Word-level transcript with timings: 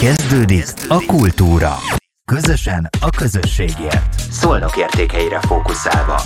Kezdődik 0.00 0.64
a 0.88 1.04
kultúra. 1.06 1.74
Közösen 2.24 2.88
a 3.00 3.10
közösségért. 3.10 4.20
Szolnok 4.30 4.76
értékeire 4.76 5.40
fókuszálva. 5.40 6.20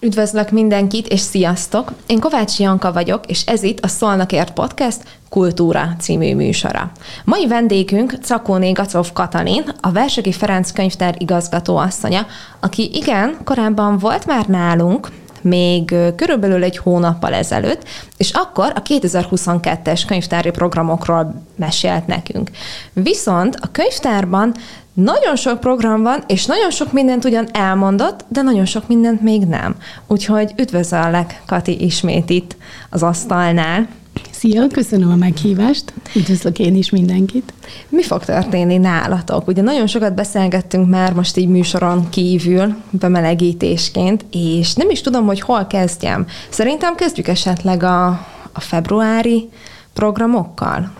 Üdvözlök 0.00 0.50
mindenkit, 0.50 1.06
és 1.06 1.20
sziasztok! 1.20 1.92
Én 2.06 2.20
Kovács 2.20 2.58
Janka 2.58 2.92
vagyok, 2.92 3.26
és 3.26 3.46
ez 3.46 3.62
itt 3.62 3.80
a 3.80 3.88
Szolnokért 3.88 4.52
Podcast 4.52 5.02
Kultúra 5.28 5.94
című 5.98 6.34
műsora. 6.34 6.90
Mai 7.24 7.46
vendégünk 7.46 8.14
Cakóné 8.22 8.72
Gacov 8.72 9.12
Katalin, 9.12 9.64
a 9.80 9.92
Versegi 9.92 10.32
Ferenc 10.32 10.70
könyvtár 10.70 11.14
igazgató 11.18 11.76
asszonya, 11.76 12.26
aki 12.60 12.90
igen, 12.94 13.36
korábban 13.44 13.98
volt 13.98 14.26
már 14.26 14.46
nálunk, 14.46 15.08
még 15.42 15.94
körülbelül 16.16 16.62
egy 16.62 16.76
hónappal 16.76 17.34
ezelőtt, 17.34 17.82
és 18.16 18.30
akkor 18.30 18.72
a 18.74 18.82
2022-es 18.82 20.02
könyvtári 20.06 20.50
programokról 20.50 21.42
mesélt 21.56 22.06
nekünk. 22.06 22.50
Viszont 22.92 23.56
a 23.60 23.70
könyvtárban 23.72 24.54
nagyon 24.92 25.36
sok 25.36 25.60
program 25.60 26.02
van, 26.02 26.24
és 26.26 26.46
nagyon 26.46 26.70
sok 26.70 26.92
mindent 26.92 27.24
ugyan 27.24 27.48
elmondott, 27.52 28.24
de 28.28 28.42
nagyon 28.42 28.64
sok 28.64 28.88
mindent 28.88 29.20
még 29.20 29.42
nem. 29.44 29.76
Úgyhogy 30.06 30.52
üdvözöllek, 30.56 31.42
Kati, 31.46 31.84
ismét 31.84 32.30
itt 32.30 32.56
az 32.90 33.02
asztalnál. 33.02 33.88
Szia, 34.30 34.66
köszönöm 34.66 35.10
a 35.10 35.16
meghívást. 35.16 35.92
Üdvözlök 36.14 36.58
én 36.58 36.76
is 36.76 36.90
mindenkit. 36.90 37.52
Mi 37.88 38.02
fog 38.02 38.24
történni 38.24 38.76
nálatok? 38.76 39.48
Ugye 39.48 39.62
nagyon 39.62 39.86
sokat 39.86 40.14
beszélgettünk 40.14 40.88
már 40.88 41.12
most 41.12 41.36
így 41.36 41.48
műsoron 41.48 42.08
kívül, 42.08 42.74
bemelegítésként, 42.90 44.24
és 44.30 44.74
nem 44.74 44.90
is 44.90 45.00
tudom, 45.00 45.26
hogy 45.26 45.40
hol 45.40 45.66
kezdjem. 45.66 46.26
Szerintem 46.48 46.94
kezdjük 46.94 47.28
esetleg 47.28 47.82
a, 47.82 48.06
a 48.52 48.60
februári 48.60 49.48
programokkal. 49.92 50.90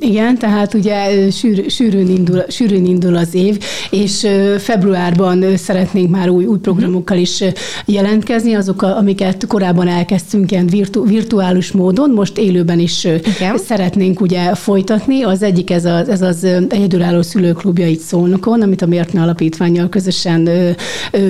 Igen, 0.00 0.38
tehát 0.38 0.74
ugye 0.74 1.30
sűr, 1.30 1.70
sűrűn, 1.70 2.08
indul, 2.08 2.44
sűrűn 2.48 2.86
indul 2.86 3.16
az 3.16 3.34
év, 3.34 3.58
és 3.90 4.26
februárban 4.58 5.56
szeretnénk 5.56 6.10
már 6.10 6.28
új, 6.28 6.44
új 6.44 6.58
programokkal 6.58 7.18
is 7.18 7.44
jelentkezni, 7.84 8.54
azok, 8.54 8.82
amiket 8.82 9.46
korábban 9.46 9.88
elkezdtünk 9.88 10.50
ilyen 10.50 10.66
virtu, 10.66 11.04
virtuális 11.06 11.72
módon, 11.72 12.10
most 12.10 12.38
élőben 12.38 12.78
is 12.78 13.04
Igen. 13.04 13.58
szeretnénk 13.58 14.20
ugye 14.20 14.54
folytatni. 14.54 15.22
Az 15.22 15.42
egyik 15.42 15.70
ez 15.70 15.84
az, 15.84 16.08
ez 16.08 16.22
az 16.22 16.44
egyedülálló 16.68 17.22
szülőklubja 17.22 17.86
itt 17.86 18.00
Szolnokon, 18.00 18.62
amit 18.62 18.82
a 18.82 18.86
Mértne 18.86 19.22
Alapítványjal 19.22 19.88
közösen 19.88 20.48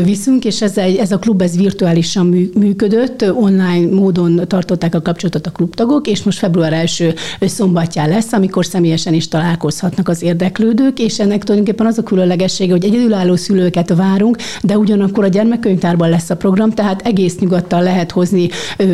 viszünk, 0.04 0.44
és 0.44 0.62
ez, 0.62 0.78
egy, 0.78 0.96
ez 0.96 1.12
a 1.12 1.18
klub 1.18 1.42
ez 1.42 1.56
virtuálisan 1.56 2.26
működött, 2.54 3.24
online 3.32 3.94
módon 3.94 4.40
tartották 4.46 4.94
a 4.94 5.02
kapcsolatot 5.02 5.46
a 5.46 5.50
klubtagok, 5.50 6.06
és 6.06 6.22
most 6.22 6.38
február 6.38 6.72
első 6.72 7.14
szombatján 7.40 8.08
lesz, 8.08 8.27
amikor 8.32 8.66
személyesen 8.66 9.14
is 9.14 9.28
találkozhatnak 9.28 10.08
az 10.08 10.22
érdeklődők, 10.22 10.98
és 10.98 11.18
ennek 11.18 11.44
tulajdonképpen 11.44 11.86
az 11.86 11.98
a 11.98 12.02
különlegessége, 12.02 12.72
hogy 12.72 12.84
egyedülálló 12.84 13.36
szülőket 13.36 13.94
várunk, 13.94 14.36
de 14.62 14.78
ugyanakkor 14.78 15.24
a 15.24 15.28
gyermekkönyvtárban 15.28 16.08
lesz 16.08 16.30
a 16.30 16.36
program, 16.36 16.70
tehát 16.70 17.06
egész 17.06 17.38
nyugodtan 17.38 17.82
lehet 17.82 18.10
hozni 18.10 18.48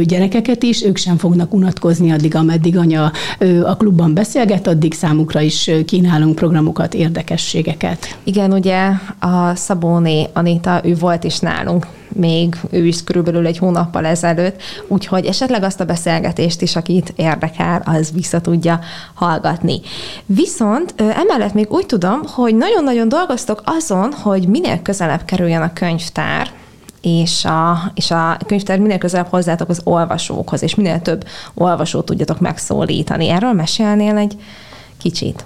gyerekeket 0.04 0.62
is, 0.62 0.84
ők 0.84 0.96
sem 0.96 1.16
fognak 1.16 1.54
unatkozni 1.54 2.10
addig, 2.10 2.34
ameddig 2.34 2.76
anya 2.76 3.12
a 3.64 3.76
klubban 3.76 4.14
beszélget, 4.14 4.66
addig 4.66 4.94
számukra 4.94 5.40
is 5.40 5.70
kínálunk 5.86 6.34
programokat, 6.34 6.94
érdekességeket. 6.94 8.16
Igen, 8.24 8.52
ugye 8.52 8.90
a 9.20 9.54
Szabóné 9.54 10.28
Anita, 10.32 10.80
ő 10.84 10.94
volt 10.94 11.24
is 11.24 11.38
nálunk 11.38 11.86
még 12.14 12.56
ő 12.70 12.86
is 12.86 13.04
körülbelül 13.04 13.46
egy 13.46 13.58
hónappal 13.58 14.06
ezelőtt, 14.06 14.62
úgyhogy 14.88 15.26
esetleg 15.26 15.62
azt 15.62 15.80
a 15.80 15.84
beszélgetést 15.84 16.62
is, 16.62 16.76
akit 16.76 17.12
érdekel, 17.16 17.82
az 17.84 18.12
vissza 18.12 18.40
tudja 18.40 18.80
hallgatni. 19.14 19.80
Viszont 20.26 20.94
emellett 20.96 21.54
még 21.54 21.70
úgy 21.70 21.86
tudom, 21.86 22.20
hogy 22.26 22.56
nagyon-nagyon 22.56 23.08
dolgoztok 23.08 23.62
azon, 23.64 24.12
hogy 24.12 24.48
minél 24.48 24.82
közelebb 24.82 25.24
kerüljen 25.24 25.62
a 25.62 25.72
könyvtár, 25.72 26.50
és 27.00 27.44
a, 27.44 27.78
és 27.94 28.10
a 28.10 28.36
könyvtár 28.46 28.78
minél 28.78 28.98
közelebb 28.98 29.28
hozzátok 29.28 29.68
az 29.68 29.80
olvasókhoz, 29.84 30.62
és 30.62 30.74
minél 30.74 31.02
több 31.02 31.24
olvasót 31.54 32.04
tudjatok 32.04 32.40
megszólítani. 32.40 33.28
Erről 33.28 33.52
mesélnél 33.52 34.16
egy 34.16 34.36
kicsit? 34.98 35.44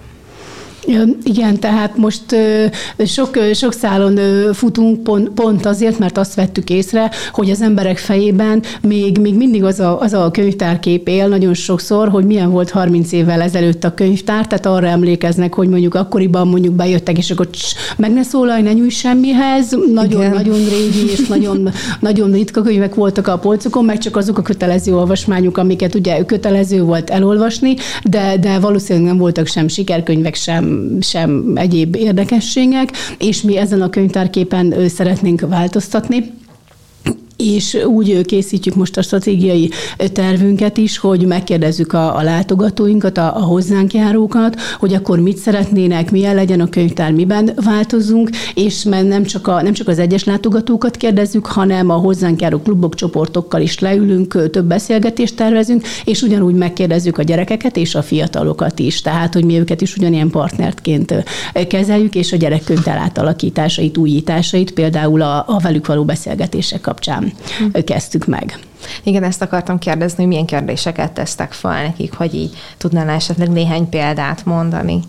Igen, 1.22 1.58
tehát 1.58 1.96
most 1.96 2.22
sok, 3.06 3.38
sok 3.54 3.72
szálon 3.72 4.18
futunk 4.52 5.02
pont, 5.02 5.28
pont 5.28 5.66
azért, 5.66 5.98
mert 5.98 6.18
azt 6.18 6.34
vettük 6.34 6.70
észre, 6.70 7.10
hogy 7.32 7.50
az 7.50 7.62
emberek 7.62 7.98
fejében 7.98 8.62
még, 8.82 9.18
még 9.18 9.34
mindig 9.34 9.64
az 9.64 9.80
a, 9.80 10.00
az 10.00 10.12
a 10.12 10.30
könyvtárkép 10.30 11.08
él 11.08 11.28
nagyon 11.28 11.54
sokszor, 11.54 12.08
hogy 12.08 12.24
milyen 12.24 12.50
volt 12.50 12.70
30 12.70 13.12
évvel 13.12 13.40
ezelőtt 13.40 13.84
a 13.84 13.94
könyvtár, 13.94 14.46
tehát 14.46 14.66
arra 14.66 14.86
emlékeznek, 14.86 15.54
hogy 15.54 15.68
mondjuk 15.68 15.94
akkoriban 15.94 16.48
mondjuk 16.48 16.74
bejöttek, 16.74 17.18
és 17.18 17.30
akkor 17.30 17.48
css, 17.50 17.74
meg 17.96 18.12
ne 18.12 18.22
szólalj, 18.22 18.62
ne 18.62 18.72
nyújts 18.72 18.94
semmihez, 18.94 19.76
nagyon, 19.92 20.30
nagyon 20.30 20.58
régi 20.68 21.10
és 21.10 21.26
nagyon, 21.26 21.70
nagyon 22.00 22.32
ritka 22.32 22.62
könyvek 22.62 22.94
voltak 22.94 23.26
a 23.26 23.38
polcokon, 23.38 23.84
meg 23.84 23.98
csak 23.98 24.16
azok 24.16 24.38
a 24.38 24.42
kötelező 24.42 24.94
olvasmányok, 24.94 25.58
amiket 25.58 25.94
ugye 25.94 26.24
kötelező 26.24 26.82
volt 26.82 27.10
elolvasni, 27.10 27.74
de, 28.04 28.36
de 28.40 28.58
valószínűleg 28.58 29.08
nem 29.08 29.18
voltak 29.18 29.46
sem 29.46 29.68
sikerkönyvek, 29.68 30.34
sem 30.34 30.67
sem 31.00 31.52
egyéb 31.54 31.96
érdekességek, 31.96 32.90
és 33.18 33.42
mi 33.42 33.56
ezen 33.56 33.82
a 33.82 33.90
könyvtárképen 33.90 34.88
szeretnénk 34.88 35.40
változtatni 35.40 36.32
és 37.38 37.78
úgy 37.86 38.24
készítjük 38.24 38.74
most 38.74 38.96
a 38.96 39.02
stratégiai 39.02 39.70
tervünket 40.12 40.76
is, 40.76 40.98
hogy 40.98 41.26
megkérdezzük 41.26 41.92
a, 41.92 42.16
a 42.16 42.22
látogatóinkat, 42.22 43.18
a, 43.18 43.36
a 43.36 43.40
hozzánk 43.40 43.94
járókat, 43.94 44.60
hogy 44.78 44.94
akkor 44.94 45.20
mit 45.20 45.36
szeretnének, 45.36 46.10
milyen 46.10 46.34
legyen 46.34 46.60
a 46.60 46.68
könyvtár, 46.68 47.12
miben 47.12 47.50
változunk, 47.64 48.30
és 48.54 48.82
nem 48.82 49.24
csak, 49.24 49.46
a, 49.46 49.62
nem 49.62 49.72
csak 49.72 49.88
az 49.88 49.98
egyes 49.98 50.24
látogatókat 50.24 50.96
kérdezzük, 50.96 51.46
hanem 51.46 51.90
a 51.90 51.94
hozzánk 51.94 52.40
járó 52.40 52.58
klubok, 52.58 52.94
csoportokkal 52.94 53.60
is 53.60 53.78
leülünk, 53.78 54.50
több 54.50 54.66
beszélgetést 54.66 55.36
tervezünk, 55.36 55.86
és 56.04 56.22
ugyanúgy 56.22 56.54
megkérdezzük 56.54 57.18
a 57.18 57.22
gyerekeket 57.22 57.76
és 57.76 57.94
a 57.94 58.02
fiatalokat 58.02 58.78
is. 58.78 59.00
Tehát, 59.00 59.34
hogy 59.34 59.44
mi 59.44 59.58
őket 59.58 59.80
is 59.80 59.96
ugyanilyen 59.96 60.30
partnertként 60.30 61.14
kezeljük, 61.68 62.14
és 62.14 62.32
a 62.32 62.36
gyerekkönyvtár 62.36 62.96
átalakításait, 62.96 63.96
újításait, 63.96 64.70
például 64.70 65.22
a, 65.22 65.44
a 65.46 65.58
velük 65.62 65.86
való 65.86 66.04
beszélgetések 66.04 66.80
kapcsán. 66.80 67.27
Kezdtük 67.84 68.26
meg. 68.26 68.58
Igen, 69.02 69.22
ezt 69.22 69.42
akartam 69.42 69.78
kérdezni, 69.78 70.16
hogy 70.16 70.26
milyen 70.26 70.46
kérdéseket 70.46 71.12
tesztek 71.12 71.52
fel 71.52 71.82
nekik, 71.82 72.14
hogy 72.14 72.34
így 72.34 72.50
tudnál 72.76 73.08
esetleg 73.08 73.50
néhány 73.50 73.88
példát 73.88 74.44
mondani. 74.44 75.00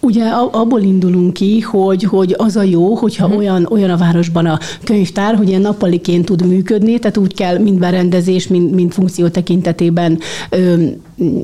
Ugye 0.00 0.24
abból 0.50 0.80
indulunk 0.80 1.32
ki, 1.32 1.60
hogy, 1.60 2.02
hogy 2.02 2.34
az 2.38 2.56
a 2.56 2.62
jó, 2.62 2.94
hogyha 2.94 3.24
uh-huh. 3.24 3.40
olyan, 3.40 3.66
olyan 3.70 3.90
a 3.90 3.96
városban 3.96 4.46
a 4.46 4.58
könyvtár, 4.84 5.34
hogy 5.34 5.48
ilyen 5.48 5.60
nappaliként 5.60 6.24
tud 6.24 6.46
működni, 6.46 6.98
tehát 6.98 7.16
úgy 7.16 7.34
kell 7.34 7.58
mind 7.58 7.78
berendezés, 7.78 8.48
mind, 8.48 8.74
mind 8.74 8.92
funkció 8.92 9.28
tekintetében 9.28 10.18
ö, 10.50 10.84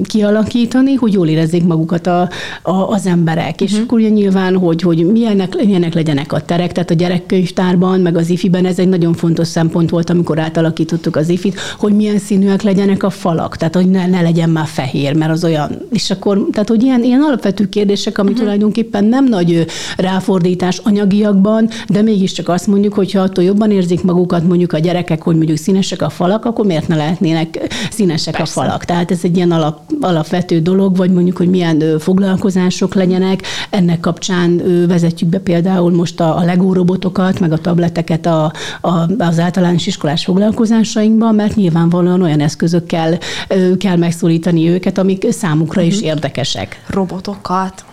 kialakítani, 0.03 0.95
hogy 0.95 1.13
jól 1.13 1.29
érezzék 1.29 1.65
magukat 1.65 2.07
a, 2.07 2.29
a, 2.63 2.73
az 2.73 3.07
emberek. 3.07 3.51
Uh-huh. 3.51 3.69
És 3.69 3.73
mhm. 3.73 3.83
akkor 3.83 3.99
ugye 3.99 4.09
nyilván, 4.09 4.57
hogy, 4.57 4.83
hogy 4.83 5.07
milyenek, 5.13 5.65
milyenek 5.65 5.95
legyenek 5.95 6.33
a 6.33 6.41
terek, 6.41 6.73
tehát 6.73 6.91
a 6.91 6.95
gyerekkönyvtárban, 6.95 8.01
meg 8.01 8.17
az 8.17 8.31
ifiben 8.31 8.67
ez 8.67 8.79
egy 8.79 8.89
nagyon 8.89 9.13
fontos 9.13 9.49
szempont 9.49 9.91
volt, 9.91 10.11
amikor 10.11 10.39
átalakítottuk 10.39 11.17
az 11.17 11.29
ifit, 11.29 11.54
hogy 11.79 11.93
milyen 11.93 12.19
színűek 12.19 12.63
legyenek 12.63 13.03
a 13.03 13.11
falak, 13.11 13.57
tehát 13.57 13.75
hogy 13.75 13.91
ne, 13.91 14.07
ne 14.07 14.21
legyen 14.21 14.51
már 14.51 14.67
fehér, 14.67 15.17
mert 15.17 15.31
az 15.31 15.45
olyan, 15.45 15.71
és 15.91 16.11
akkor, 16.11 16.47
tehát 16.53 16.69
hogy 16.69 16.83
ilyen, 16.83 17.03
ilyen 17.03 17.21
alapvető 17.21 17.69
kérdések, 17.69 18.19
ami 18.19 18.29
uh-huh. 18.29 18.45
tulajdonképpen 18.45 19.05
nem 19.05 19.25
nagy 19.25 19.67
ráfordítás 19.97 20.81
anyagiakban, 20.83 21.69
de 21.89 22.03
mégiscsak 22.03 22.49
azt 22.49 22.67
mondjuk, 22.67 22.95
hogy 22.95 23.13
ha 23.13 23.21
attól 23.21 23.45
jobban 23.45 23.71
érzik 23.71 24.03
magukat 24.03 24.49
mondjuk 24.49 24.73
a 24.73 24.79
gyerekek, 24.79 25.23
hogy 25.23 25.37
mondjuk 25.37 25.59
színesek 25.59 26.03
a 26.03 26.09
falak, 26.09 26.45
akkor 26.45 26.67
miért 26.67 26.89
ne 26.89 26.97
lehetnének 26.97 27.75
színesek 27.91 28.37
Persze. 28.37 28.61
a 28.61 28.63
falak? 28.63 28.85
Tehát 28.85 29.11
ez 29.11 29.21
egy 29.23 29.37
ilyen 29.37 29.51
alap, 29.51 29.81
alapvető 30.01 30.61
dolog, 30.61 30.97
vagy 30.97 31.11
mondjuk, 31.11 31.37
hogy 31.37 31.49
milyen 31.49 31.99
foglalkozások 31.99 32.95
legyenek. 32.95 33.43
Ennek 33.71 34.01
kapcsán 34.01 34.63
vezetjük 34.89 35.31
be 35.31 35.39
például 35.39 35.91
most 35.91 36.21
a, 36.21 36.39
a 36.39 36.45
Lego 36.45 36.73
robotokat, 36.73 37.41
meg 37.41 37.53
a 37.53 37.59
tableteket 37.59 38.27
a, 38.27 38.53
a, 38.81 38.91
az 39.19 39.39
általános 39.39 39.87
iskolás 39.87 40.25
foglalkozásainkban, 40.25 41.35
mert 41.45 41.57
nyilvánvalóan 41.57 42.23
olyan 42.23 42.41
eszközökkel 42.41 43.19
kell 43.79 43.97
megszólítani 43.97 44.69
őket, 44.69 44.99
amik 44.99 45.27
számukra 45.31 45.81
is 45.81 45.97
mhm. 45.97 46.05
érdekesek. 46.05 46.83
Robotokat? 46.87 47.85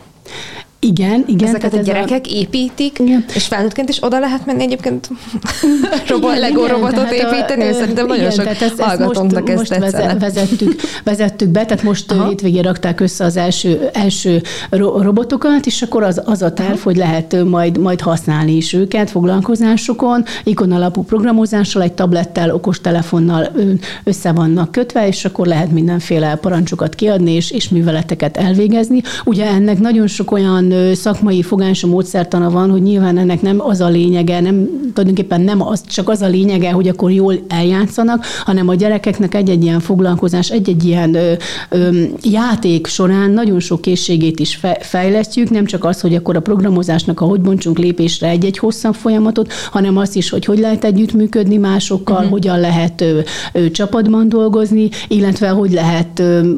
Igen, 0.83 1.23
igen. 1.27 1.47
Ezeket 1.47 1.73
a 1.73 1.77
gyerekek 1.77 2.25
a... 2.25 2.29
építik, 2.29 2.99
igen. 2.99 3.25
és 3.35 3.45
felnőttként 3.45 3.89
is 3.89 4.03
oda 4.03 4.19
lehet 4.19 4.45
menni 4.45 4.63
egyébként 4.63 5.09
robot, 6.07 6.29
igen, 6.29 6.39
Lego 6.39 6.65
igen, 6.65 6.75
robotot 6.75 7.11
építeni, 7.11 7.63
és 7.63 7.75
szerintem 7.75 8.05
nagyon 8.05 8.31
igen, 8.31 8.45
sok 8.45 8.61
ezt, 8.61 8.79
hallgatónknak 8.79 9.49
ezt, 9.49 9.57
most, 9.57 9.71
ezt 9.71 10.05
most 10.05 10.19
vezettük, 10.19 10.81
vezettük 11.03 11.49
be, 11.49 11.65
tehát 11.65 11.83
most 11.83 12.11
Aha. 12.11 12.27
hétvégén 12.27 12.61
rakták 12.61 12.99
össze 12.99 13.23
az 13.23 13.37
első, 13.37 13.89
első 13.93 14.41
robotokat, 14.69 15.65
és 15.65 15.81
akkor 15.81 16.03
az, 16.03 16.21
az 16.25 16.41
a 16.41 16.53
terv, 16.53 16.77
hogy 16.77 16.95
lehet 16.95 17.43
majd, 17.43 17.77
majd 17.77 18.01
használni 18.01 18.55
is 18.55 18.73
őket 18.73 19.09
foglalkozásokon, 19.09 20.23
ikon 20.43 20.71
alapú 20.71 21.03
programozással, 21.03 21.81
egy 21.81 21.93
tablettel, 21.93 22.53
okostelefonnal 22.53 23.51
össze 24.03 24.31
vannak 24.31 24.71
kötve, 24.71 25.07
és 25.07 25.25
akkor 25.25 25.47
lehet 25.47 25.71
mindenféle 25.71 26.35
parancsokat 26.35 26.95
kiadni, 26.95 27.31
és, 27.31 27.51
és 27.51 27.69
műveleteket 27.69 28.37
elvégezni. 28.37 29.01
Ugye 29.25 29.45
ennek 29.45 29.79
nagyon 29.79 30.07
sok 30.07 30.31
olyan 30.31 30.70
szakmai 30.94 31.41
fogású 31.41 31.88
módszertana 31.88 32.50
van, 32.50 32.69
hogy 32.69 32.81
nyilván 32.81 33.18
ennek 33.18 33.41
nem 33.41 33.62
az 33.62 33.81
a 33.81 33.88
lényege, 33.88 34.39
nem 34.39 34.69
tulajdonképpen 34.94 35.41
nem 35.41 35.62
az, 35.68 35.83
csak 35.88 36.09
az 36.09 36.21
a 36.21 36.27
lényege, 36.27 36.71
hogy 36.71 36.88
akkor 36.88 37.12
jól 37.12 37.35
eljátszanak, 37.47 38.25
hanem 38.45 38.68
a 38.68 38.75
gyerekeknek 38.75 39.35
egy-egy 39.35 39.63
ilyen 39.63 39.79
foglalkozás, 39.79 40.50
egy-egy 40.50 40.83
ilyen 40.83 41.15
ö, 41.15 41.33
ö, 41.69 42.03
játék 42.23 42.88
során 42.88 43.31
nagyon 43.31 43.59
sok 43.59 43.81
készségét 43.81 44.39
is 44.39 44.56
fe, 44.56 44.77
fejlesztjük, 44.81 45.50
nem 45.50 45.65
csak 45.65 45.83
az, 45.83 46.01
hogy 46.01 46.15
akkor 46.15 46.35
a 46.35 46.39
programozásnak 46.39 47.21
a 47.21 47.25
hogy 47.25 47.41
bontsunk 47.41 47.77
lépésre 47.77 48.27
egy-egy 48.27 48.57
hosszabb 48.57 48.94
folyamatot, 48.94 49.53
hanem 49.71 49.97
azt 49.97 50.15
is, 50.15 50.29
hogy 50.29 50.45
hogy 50.45 50.59
lehet 50.59 50.83
együttműködni 50.83 51.57
másokkal, 51.57 52.15
uh-huh. 52.15 52.31
hogyan 52.31 52.59
lehet 52.59 53.01
ö, 53.01 53.19
ö, 53.53 53.71
csapatban 53.71 54.29
dolgozni, 54.29 54.89
illetve 55.07 55.50
hogy 55.50 55.71
lehet 55.71 56.19
ö, 56.19 56.51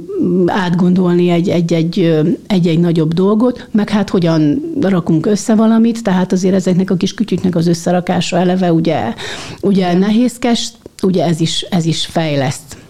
átgondolni 0.46 1.30
egy-egy 1.30 2.80
nagyobb 2.80 3.14
dolgot, 3.14 3.68
meg 3.72 3.90
hát 3.90 4.03
hogyan 4.10 4.62
rakunk 4.82 5.26
össze 5.26 5.56
valamit, 5.56 6.04
tehát 6.04 6.32
azért 6.32 6.56
ezeknek 6.56 6.90
a 6.90 6.96
kis 6.96 7.14
kütyüknek 7.14 7.56
az 7.56 7.68
összerakása 7.68 8.38
eleve 8.38 8.74
ugye, 8.74 9.14
ugye 9.62 9.94
nehézkes, 9.94 10.72
ugye 11.02 11.26
ez 11.26 11.40
is, 11.40 11.62
ez 11.62 11.86
is 11.86 12.06
fejleszt. 12.06 12.83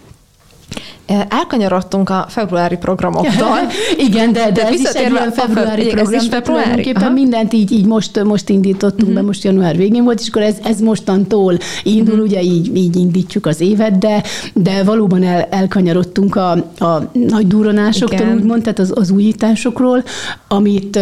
Elkanyarodtunk 1.28 2.10
a 2.10 2.26
februári 2.28 2.76
programoktól. 2.76 3.58
Igen, 4.06 4.32
de, 4.32 4.44
de, 4.44 4.50
de 4.50 4.66
ez 4.66 4.80
is 4.80 4.88
egy 4.88 5.10
ilyen 5.10 5.32
februári 5.32 5.86
program. 5.86 6.14
Ez 6.14 6.26
februári? 6.28 6.92
Aha. 6.94 7.10
mindent 7.10 7.52
így, 7.52 7.72
így 7.72 7.86
most, 7.86 8.24
most 8.24 8.48
indítottunk 8.48 9.00
uh-huh. 9.00 9.14
be, 9.14 9.18
mhm. 9.18 9.26
most 9.26 9.44
január 9.44 9.76
végén 9.76 10.04
volt, 10.04 10.20
és 10.20 10.28
akkor 10.28 10.42
ez, 10.42 10.56
ez 10.62 10.80
mostantól 10.80 11.56
indul, 11.82 12.12
uh-huh. 12.12 12.26
ugye 12.26 12.42
így, 12.42 12.76
így 12.76 12.96
indítjuk 12.96 13.46
az 13.46 13.60
évet, 13.60 13.98
de, 13.98 14.22
de 14.52 14.82
valóban 14.82 15.22
el, 15.22 15.42
elkanyarodtunk 15.50 16.36
a, 16.36 16.50
a 16.78 17.10
nagy 17.12 17.46
duronásoktól, 17.46 18.34
úgymond, 18.34 18.62
tehát 18.62 18.78
az, 18.78 18.92
az 18.94 19.10
újításokról, 19.10 20.04
amit 20.48 20.98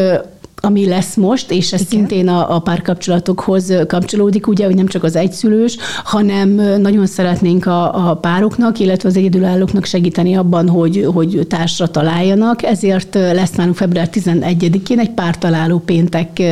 ami 0.65 0.87
lesz 0.87 1.15
most, 1.15 1.51
és 1.51 1.73
ez 1.73 1.81
Igen. 1.81 1.93
szintén 1.93 2.29
a, 2.29 2.55
a 2.55 2.59
párkapcsolatokhoz 2.59 3.73
kapcsolódik, 3.87 4.47
ugye, 4.47 4.65
hogy 4.65 4.75
nem 4.75 4.87
csak 4.87 5.05
az 5.05 5.17
egyszülős, 5.17 5.77
hanem 6.05 6.49
nagyon 6.81 7.07
szeretnénk 7.07 7.67
a, 7.67 8.11
a 8.11 8.15
pároknak, 8.15 8.79
illetve 8.79 9.09
az 9.09 9.17
egyedülállóknak 9.17 9.85
segíteni 9.85 10.35
abban, 10.35 10.69
hogy, 10.69 11.09
hogy 11.15 11.47
társra 11.49 11.87
találjanak, 11.87 12.63
ezért 12.63 13.15
lesz 13.15 13.51
nálunk 13.51 13.77
február 13.77 14.09
11-én 14.13 14.99
egy 14.99 15.11
pártaláló 15.11 15.79
péntek 15.79 16.43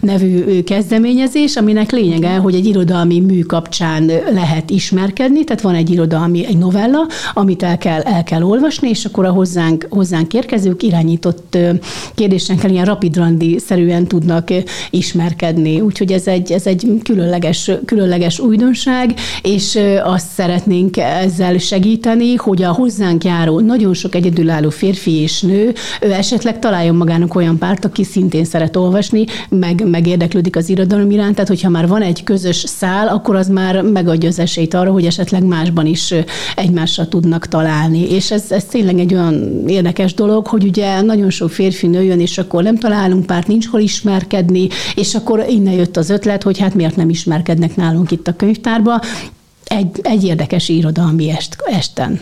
nevű 0.00 0.62
kezdeményezés, 0.62 1.56
aminek 1.56 1.90
lényege, 1.90 2.36
hogy 2.36 2.54
egy 2.54 2.66
irodalmi 2.66 3.20
mű 3.20 3.40
kapcsán 3.42 4.10
lehet 4.32 4.70
ismerkedni, 4.70 5.44
tehát 5.44 5.62
van 5.62 5.74
egy 5.74 5.90
irodalmi, 5.90 6.46
egy 6.46 6.58
novella, 6.58 7.06
amit 7.34 7.62
el 7.62 7.78
kell, 7.78 8.00
el 8.00 8.22
kell 8.22 8.42
olvasni, 8.42 8.88
és 8.88 9.04
akkor 9.04 9.24
a 9.24 9.30
hozzánk, 9.30 9.86
hozzánk 9.90 10.34
érkezők 10.34 10.82
irányított 10.82 11.58
kérdésen 12.14 12.58
ilyen 12.66 12.84
rapidrandi 12.84 13.55
szerűen 13.58 14.06
tudnak 14.06 14.48
ismerkedni. 14.90 15.80
Úgyhogy 15.80 16.12
ez 16.12 16.26
egy, 16.26 16.52
ez 16.52 16.66
egy 16.66 16.86
különleges, 17.02 17.70
különleges 17.84 18.38
újdonság, 18.38 19.14
és 19.42 19.78
azt 20.04 20.28
szeretnénk 20.34 20.96
ezzel 20.96 21.58
segíteni, 21.58 22.34
hogy 22.34 22.62
a 22.62 22.72
hozzánk 22.72 23.24
járó 23.24 23.60
nagyon 23.60 23.94
sok 23.94 24.14
egyedülálló 24.14 24.70
férfi 24.70 25.12
és 25.12 25.40
nő 25.40 25.74
ő 26.00 26.12
esetleg 26.12 26.58
találjon 26.58 26.96
magának 26.96 27.34
olyan 27.34 27.58
párt, 27.58 27.84
aki 27.84 28.04
szintén 28.04 28.44
szeret 28.44 28.76
olvasni, 28.76 29.24
meg, 29.48 29.88
meg 29.88 30.06
érdeklődik 30.06 30.56
az 30.56 30.68
irodalom 30.68 31.10
iránt, 31.10 31.34
tehát 31.34 31.48
hogyha 31.48 31.68
már 31.68 31.88
van 31.88 32.02
egy 32.02 32.24
közös 32.24 32.56
szál, 32.56 33.08
akkor 33.08 33.36
az 33.36 33.48
már 33.48 33.82
megadja 33.82 34.28
az 34.28 34.38
esélyt 34.38 34.74
arra, 34.74 34.92
hogy 34.92 35.04
esetleg 35.04 35.44
másban 35.44 35.86
is 35.86 36.14
egymásra 36.56 37.08
tudnak 37.08 37.48
találni. 37.48 38.10
És 38.10 38.30
ez, 38.30 38.44
ez 38.48 38.64
tényleg 38.64 38.98
egy 38.98 39.14
olyan 39.14 39.64
érdekes 39.66 40.14
dolog, 40.14 40.46
hogy 40.46 40.64
ugye 40.64 41.00
nagyon 41.00 41.30
sok 41.30 41.50
férfi 41.50 41.86
nő 41.86 42.02
jön, 42.02 42.20
és 42.20 42.38
akkor 42.38 42.62
nem 42.62 42.76
találunk 42.76 43.26
párt, 43.26 43.45
nincs 43.46 43.66
hol 43.66 43.80
ismerkedni, 43.80 44.68
és 44.94 45.14
akkor 45.14 45.44
innen 45.48 45.74
jött 45.74 45.96
az 45.96 46.10
ötlet, 46.10 46.42
hogy 46.42 46.58
hát 46.58 46.74
miért 46.74 46.96
nem 46.96 47.08
ismerkednek 47.08 47.76
nálunk 47.76 48.10
itt 48.10 48.28
a 48.28 48.36
könyvtárba. 48.36 49.00
Egy, 49.64 50.00
egy 50.02 50.24
érdekes 50.24 50.68
irodalmi 50.68 51.30
est, 51.30 51.56
esten. 51.64 52.20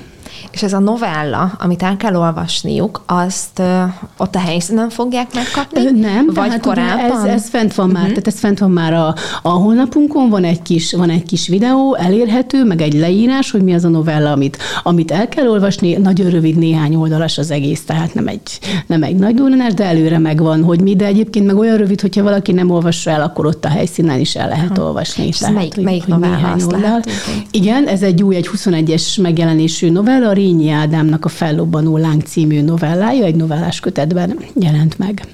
És 0.53 0.63
ez 0.63 0.73
a 0.73 0.79
novella, 0.79 1.53
amit 1.59 1.83
el 1.83 1.97
kell 1.97 2.15
olvasniuk, 2.17 3.03
azt 3.07 3.59
ö, 3.59 3.83
ott 4.17 4.35
a 4.35 4.39
helyszínen 4.39 4.89
fogják 4.89 5.35
megkapni? 5.35 6.01
Nem, 6.01 6.27
vagy 6.27 6.47
tehát 6.47 6.61
korábban? 6.61 7.27
Ez, 7.27 7.33
ez 7.33 7.49
fent 7.49 7.75
van 7.75 7.87
már, 7.87 7.97
uh-huh. 7.97 8.09
tehát 8.09 8.27
ez 8.27 8.39
fent 8.39 8.59
van 8.59 8.71
már 8.71 8.93
a, 8.93 9.15
a 9.43 9.49
honlapunkon, 9.49 10.29
van 10.29 10.45
egy, 10.45 10.63
kis, 10.63 10.93
van 10.93 11.11
egy 11.11 11.23
kis 11.23 11.49
videó, 11.49 11.95
elérhető, 11.95 12.65
meg 12.65 12.81
egy 12.81 12.95
leírás, 12.95 13.51
hogy 13.51 13.63
mi 13.63 13.75
az 13.75 13.85
a 13.85 13.89
novella, 13.89 14.33
amit, 14.33 14.59
amit 14.83 15.11
el 15.11 15.29
kell 15.29 15.49
olvasni, 15.49 15.93
nagyon 15.93 16.31
rövid, 16.31 16.57
néhány 16.57 16.95
oldalas 16.95 17.39
az 17.39 17.51
egész, 17.51 17.85
tehát 17.85 18.15
nem 18.15 18.27
egy, 18.27 18.59
nem 18.87 19.03
egy 19.03 19.17
nagy 19.17 19.35
durranás, 19.35 19.75
de 19.75 19.85
előre 19.85 20.19
megvan, 20.19 20.63
hogy 20.63 20.81
mi, 20.81 20.97
de 20.97 21.05
egyébként 21.05 21.47
meg 21.47 21.57
olyan 21.57 21.77
rövid, 21.77 22.01
hogyha 22.01 22.23
valaki 22.23 22.53
nem 22.53 22.71
olvassa 22.71 23.11
el, 23.11 23.23
akkor 23.23 23.47
ott 23.47 23.65
a 23.65 23.69
helyszínen 23.69 24.21
is 24.21 24.35
el 24.37 24.49
lehet 24.49 24.71
uh-huh. 24.71 24.87
olvasni. 24.87 25.27
És 25.27 25.39
tehát, 25.39 25.55
melyik, 25.55 25.75
hogy, 25.75 25.85
melyik 25.85 26.07
novella 26.07 26.53
azt 26.53 26.71
lehet? 26.71 27.11
Igen, 27.51 27.87
ez 27.87 28.03
egy 28.03 28.23
új, 28.23 28.37
egy 28.37 28.51
21-es 28.57 29.21
megjelenésű 29.23 29.91
novella, 29.91 30.33
Rényi 30.35 30.71
Ádámnak 30.71 31.25
a 31.25 31.29
Fellobbanó 31.29 31.97
láng 31.97 32.23
című 32.23 32.63
novellája 32.63 33.25
egy 33.25 33.35
novellás 33.35 33.81
kötetben 33.81 34.39
jelent 34.55 34.99
meg. 34.99 35.27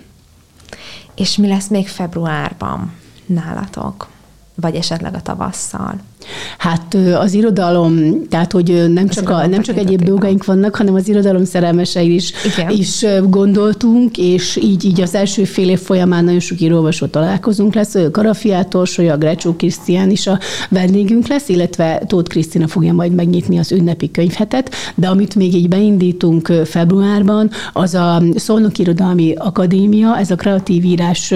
És 1.15 1.37
mi 1.37 1.49
lesz 1.49 1.69
még 1.69 1.89
februárban 1.89 2.93
nálatok? 3.27 4.09
Vagy 4.55 4.75
esetleg 4.75 5.15
a 5.15 5.23
tavasszal? 5.23 5.95
Hát 6.59 6.97
az 7.19 7.33
irodalom, 7.33 8.27
tehát 8.29 8.53
hogy 8.53 8.93
nem 8.93 9.05
az 9.09 9.15
csak, 9.15 9.29
a, 9.29 9.47
nem 9.47 9.63
csak 9.63 9.79
egyéb 9.79 10.03
dolgaink 10.03 10.45
vannak, 10.45 10.75
hanem 10.77 10.95
az 10.95 11.09
irodalom 11.09 11.45
szerelmesei 11.45 12.15
is, 12.15 12.33
is 12.69 13.07
gondoltunk, 13.29 14.19
és 14.19 14.57
így, 14.63 14.85
így 14.85 15.01
az 15.01 15.15
első 15.15 15.45
fél 15.45 15.69
év 15.69 15.81
folyamán 15.81 16.25
nagyon 16.25 16.41
sok 16.41 16.61
íróolvasó 16.61 17.07
találkozunk 17.07 17.75
lesz. 17.75 17.97
Karafiától, 18.13 18.85
Solya 18.87 19.17
Grecsó 19.17 19.53
Krisztián 19.53 20.11
is 20.11 20.27
a 20.27 20.39
vendégünk 20.69 21.27
lesz, 21.27 21.49
illetve 21.49 22.03
Tóth 22.07 22.31
Krisztina 22.31 22.67
fogja 22.67 22.93
majd 22.93 23.15
megnyitni 23.15 23.59
az 23.59 23.73
ünnepi 23.73 24.11
könyvhetet, 24.11 24.75
de 24.95 25.09
amit 25.09 25.35
még 25.35 25.55
így 25.55 25.69
beindítunk 25.69 26.53
februárban, 26.65 27.51
az 27.73 27.95
a 27.95 28.23
Szolnok 28.35 28.79
Irodalmi 28.79 29.35
Akadémia, 29.37 30.19
ez 30.19 30.31
a 30.31 30.35
kreatív 30.35 30.85
írás 30.85 31.35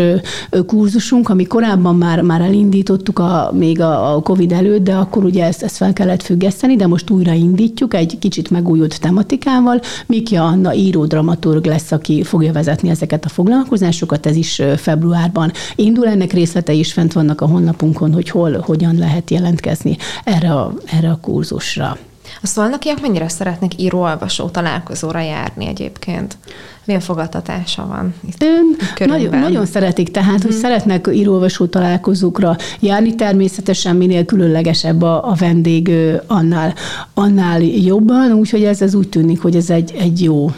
kurzusunk, 0.67 1.29
ami 1.29 1.45
korábban 1.45 1.97
már, 1.97 2.21
már 2.21 2.41
elindítottuk 2.41 3.19
a, 3.19 3.51
még 3.53 3.81
a, 3.81 4.15
a 4.15 4.21
Covid 4.21 4.53
előtt, 4.53 4.74
de 4.83 4.95
akkor 4.95 5.25
ugye 5.25 5.45
ezt, 5.45 5.63
ezt 5.63 5.77
fel 5.77 5.93
kellett 5.93 6.23
függeszteni, 6.23 6.77
de 6.77 6.87
most 6.87 7.11
újraindítjuk 7.11 7.95
egy 7.95 8.19
kicsit 8.19 8.51
megújult 8.51 9.01
tematikával. 9.01 9.81
Mikja 10.07 10.45
Anna 10.45 10.75
író 10.75 11.05
dramaturg 11.05 11.65
lesz, 11.65 11.93
aki 11.93 12.23
fogja 12.23 12.53
vezetni 12.53 12.89
ezeket 12.89 13.25
a 13.25 13.29
foglalkozásokat, 13.29 14.27
ez 14.27 14.37
is 14.37 14.63
februárban 14.77 15.53
indul. 15.77 16.07
Ennek 16.07 16.33
részletei 16.33 16.79
is 16.79 16.93
fent 16.93 17.13
vannak 17.13 17.41
a 17.41 17.47
honlapunkon, 17.47 18.13
hogy 18.13 18.29
hol, 18.29 18.59
hogyan 18.59 18.97
lehet 18.97 19.31
jelentkezni 19.31 19.97
erre 20.25 20.53
a, 20.53 20.75
erre 20.85 21.11
a 21.11 21.19
kurzusra. 21.21 21.99
A 22.45 22.47
szolnokiak 22.47 23.01
mennyire 23.01 23.29
szeretnek 23.29 23.73
író-olvasó 23.77 24.49
találkozóra 24.49 25.21
járni 25.21 25.67
egyébként? 25.67 26.37
Milyen 26.85 27.01
fogadtatása 27.01 27.87
van 27.87 28.15
itt 28.29 28.43
Ön, 28.43 28.77
nagyon, 29.09 29.39
nagyon 29.39 29.67
szeretik, 29.67 30.11
tehát, 30.11 30.31
hmm. 30.31 30.41
hogy 30.41 30.51
mhm. 30.51 30.61
szeretnek 30.61 31.09
író-olvasó 31.13 31.67
találkozókra 31.67 32.57
járni, 32.81 33.15
természetesen 33.15 33.97
minél 33.97 34.25
különlegesebb 34.25 35.03
a, 35.03 35.31
a 35.31 35.35
vendég, 35.35 35.91
annál, 36.27 36.75
annál 37.15 37.63
jobban, 37.63 38.33
úgyhogy 38.33 38.65
ez, 38.65 38.83
ez 38.83 38.95
úgy 38.95 39.09
tűnik, 39.09 39.43
hogy 39.43 39.57
ez 39.57 39.71
egy, 39.71 39.95
egy 39.99 40.23
jó 40.23 40.51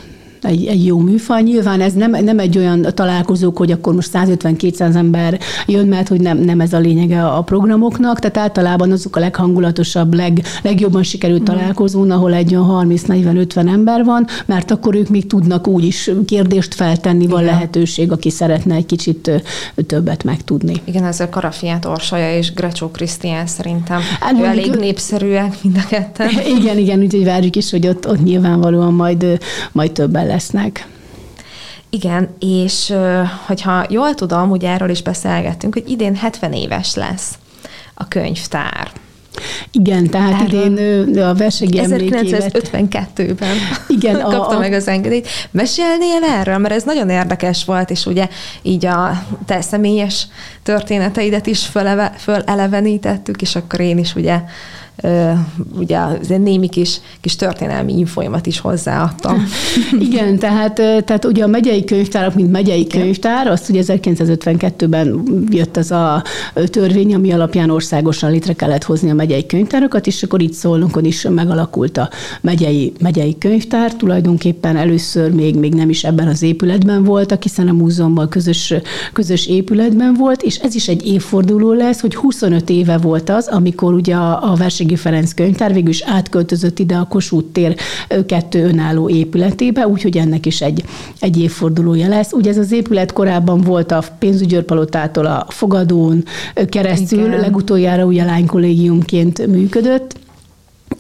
egy, 0.42 0.66
egy 0.66 0.86
jó 0.86 0.98
műfaj. 0.98 1.42
Nyilván 1.42 1.80
ez 1.80 1.92
nem, 1.92 2.10
nem 2.10 2.38
egy 2.38 2.58
olyan 2.58 2.86
találkozók, 2.94 3.56
hogy 3.56 3.72
akkor 3.72 3.94
most 3.94 4.10
150-200 4.12 4.94
ember 4.94 5.38
jön, 5.66 5.86
mert 5.86 6.08
hogy 6.08 6.20
nem, 6.20 6.38
nem 6.38 6.60
ez 6.60 6.72
a 6.72 6.78
lényege 6.78 7.26
a 7.26 7.42
programoknak, 7.42 8.18
tehát 8.18 8.36
általában 8.36 8.92
azok 8.92 9.16
a 9.16 9.20
leghangulatosabb, 9.20 10.14
leg, 10.14 10.42
legjobban 10.62 11.02
sikerült 11.02 11.40
mm. 11.40 11.44
találkozón, 11.44 12.10
ahol 12.10 12.34
egy 12.34 12.56
30-40-50 12.58 13.72
ember 13.72 14.04
van, 14.04 14.26
mert 14.46 14.70
akkor 14.70 14.94
ők 14.94 15.08
még 15.08 15.26
tudnak 15.26 15.66
úgy 15.66 15.84
is 15.84 16.10
kérdést 16.26 16.74
feltenni, 16.74 17.26
van 17.26 17.42
Igen. 17.42 17.52
lehetőség, 17.52 18.12
aki 18.12 18.30
szeretne 18.30 18.74
egy 18.74 18.86
kicsit 18.86 19.30
többet 19.86 20.24
megtudni. 20.24 20.74
Igen, 20.84 21.04
ez 21.04 21.20
a 21.20 21.28
Karafiát 21.28 21.84
Orsolya 21.84 22.36
és 22.36 22.52
Grecsó 22.52 22.88
Krisztián 22.88 23.46
szerintem 23.46 24.00
hát, 24.20 24.40
ő 24.40 24.44
elég 24.44 24.74
népszerűek 24.74 25.62
mind 25.62 25.76
a 25.76 25.86
ketten. 25.88 26.28
Igen, 26.58 26.78
igen, 26.78 27.00
úgyhogy 27.00 27.24
várjuk 27.24 27.56
is, 27.56 27.70
hogy 27.70 27.86
ott, 27.86 28.08
ott 28.08 28.22
nyilvánvalóan 28.22 28.94
majd, 28.94 29.38
majd 29.72 29.92
lesznek. 30.26 30.86
Igen, 31.90 32.28
és 32.38 32.92
hogyha 33.46 33.86
jól 33.88 34.14
tudom, 34.14 34.50
ugye 34.50 34.70
erről 34.70 34.90
is 34.90 35.02
beszélgettünk, 35.02 35.74
hogy 35.74 35.90
idén 35.90 36.16
70 36.16 36.52
éves 36.52 36.94
lesz 36.94 37.34
a 37.94 38.08
könyvtár. 38.08 38.90
Igen, 39.70 40.06
tehát 40.06 40.52
Erről 40.52 40.64
idén 40.64 41.18
a 41.18 41.34
versegi 41.34 41.80
1952-ben 41.82 43.56
igen, 43.88 44.20
kapta 44.30 44.56
a, 44.56 44.58
meg 44.58 44.72
az 44.72 44.88
engedélyt. 44.88 45.28
Mesélnél 45.50 46.22
erről, 46.38 46.58
mert 46.58 46.74
ez 46.74 46.82
nagyon 46.82 47.08
érdekes 47.08 47.64
volt, 47.64 47.90
és 47.90 48.06
ugye 48.06 48.28
így 48.62 48.86
a 48.86 49.22
te 49.46 49.60
személyes 49.60 50.26
történeteidet 50.62 51.46
is 51.46 51.66
föleve, 51.66 52.12
fölelevenítettük, 52.18 53.42
és 53.42 53.56
akkor 53.56 53.80
én 53.80 53.98
is 53.98 54.14
ugye 54.14 54.40
ugye 55.78 55.98
az 55.98 56.28
némi 56.28 56.68
kis, 56.68 57.00
kis 57.20 57.36
történelmi 57.36 57.98
infoimat 57.98 58.46
is 58.46 58.58
hozzáadtam. 58.58 59.46
Igen, 60.08 60.38
tehát, 60.38 60.74
tehát 60.74 61.24
ugye 61.24 61.44
a 61.44 61.46
megyei 61.46 61.84
könyvtárak, 61.84 62.34
mint 62.34 62.50
megyei 62.50 62.80
Igen. 62.80 63.00
könyvtár, 63.00 63.46
azt 63.46 63.68
ugye 63.68 63.82
1952-ben 63.86 65.22
jött 65.50 65.76
az 65.76 65.90
a 65.90 66.22
törvény, 66.66 67.14
ami 67.14 67.32
alapján 67.32 67.70
országosan 67.70 68.30
létre 68.30 68.52
kellett 68.52 68.84
hozni 68.84 69.10
a 69.10 69.14
megyei 69.14 69.46
könyvtárakat, 69.46 70.06
és 70.06 70.22
akkor 70.22 70.42
itt 70.42 70.52
szólnunkon 70.52 71.04
is 71.04 71.22
megalakult 71.22 71.96
a 71.98 72.08
megyei, 72.40 72.92
megyei 73.00 73.38
könyvtár. 73.38 73.94
Tulajdonképpen 73.94 74.76
először 74.76 75.32
még, 75.32 75.56
még 75.56 75.74
nem 75.74 75.88
is 75.88 76.04
ebben 76.04 76.28
az 76.28 76.42
épületben 76.42 77.04
voltak, 77.04 77.42
hiszen 77.42 77.68
a 77.68 77.72
múzeumban 77.72 78.28
közös, 78.28 78.74
közös 79.12 79.46
épületben 79.46 80.14
volt, 80.14 80.42
és 80.42 80.56
ez 80.56 80.74
is 80.74 80.88
egy 80.88 81.06
évforduló 81.06 81.72
lesz, 81.72 82.00
hogy 82.00 82.14
25 82.14 82.70
éve 82.70 82.98
volt 82.98 83.30
az, 83.30 83.46
amikor 83.46 83.94
ugye 83.94 84.14
a, 84.14 84.52
a 84.52 84.54
verseny 84.54 84.85
Városigi 84.86 84.96
Ferenc 84.96 85.34
könyvtár 85.34 85.72
végül 85.72 85.90
is 85.90 86.02
átköltözött 86.02 86.78
ide 86.78 86.96
a 86.96 87.06
Kossuth 87.06 87.52
tér 87.52 87.76
kettő 88.26 88.64
önálló 88.64 89.08
épületébe, 89.08 89.86
úgyhogy 89.86 90.16
ennek 90.16 90.46
is 90.46 90.60
egy, 90.60 90.84
egy 91.20 91.40
évfordulója 91.40 92.08
lesz. 92.08 92.32
Ugye 92.32 92.50
ez 92.50 92.58
az 92.58 92.72
épület 92.72 93.12
korábban 93.12 93.60
volt 93.60 93.92
a 93.92 94.02
pénzügyőrpalotától 94.18 95.26
a 95.26 95.46
fogadón 95.48 96.24
keresztül, 96.68 97.26
Igen. 97.26 97.40
legutoljára 97.40 98.04
ugye 98.04 98.24
lánykollégiumként 98.24 99.46
működött, 99.46 100.16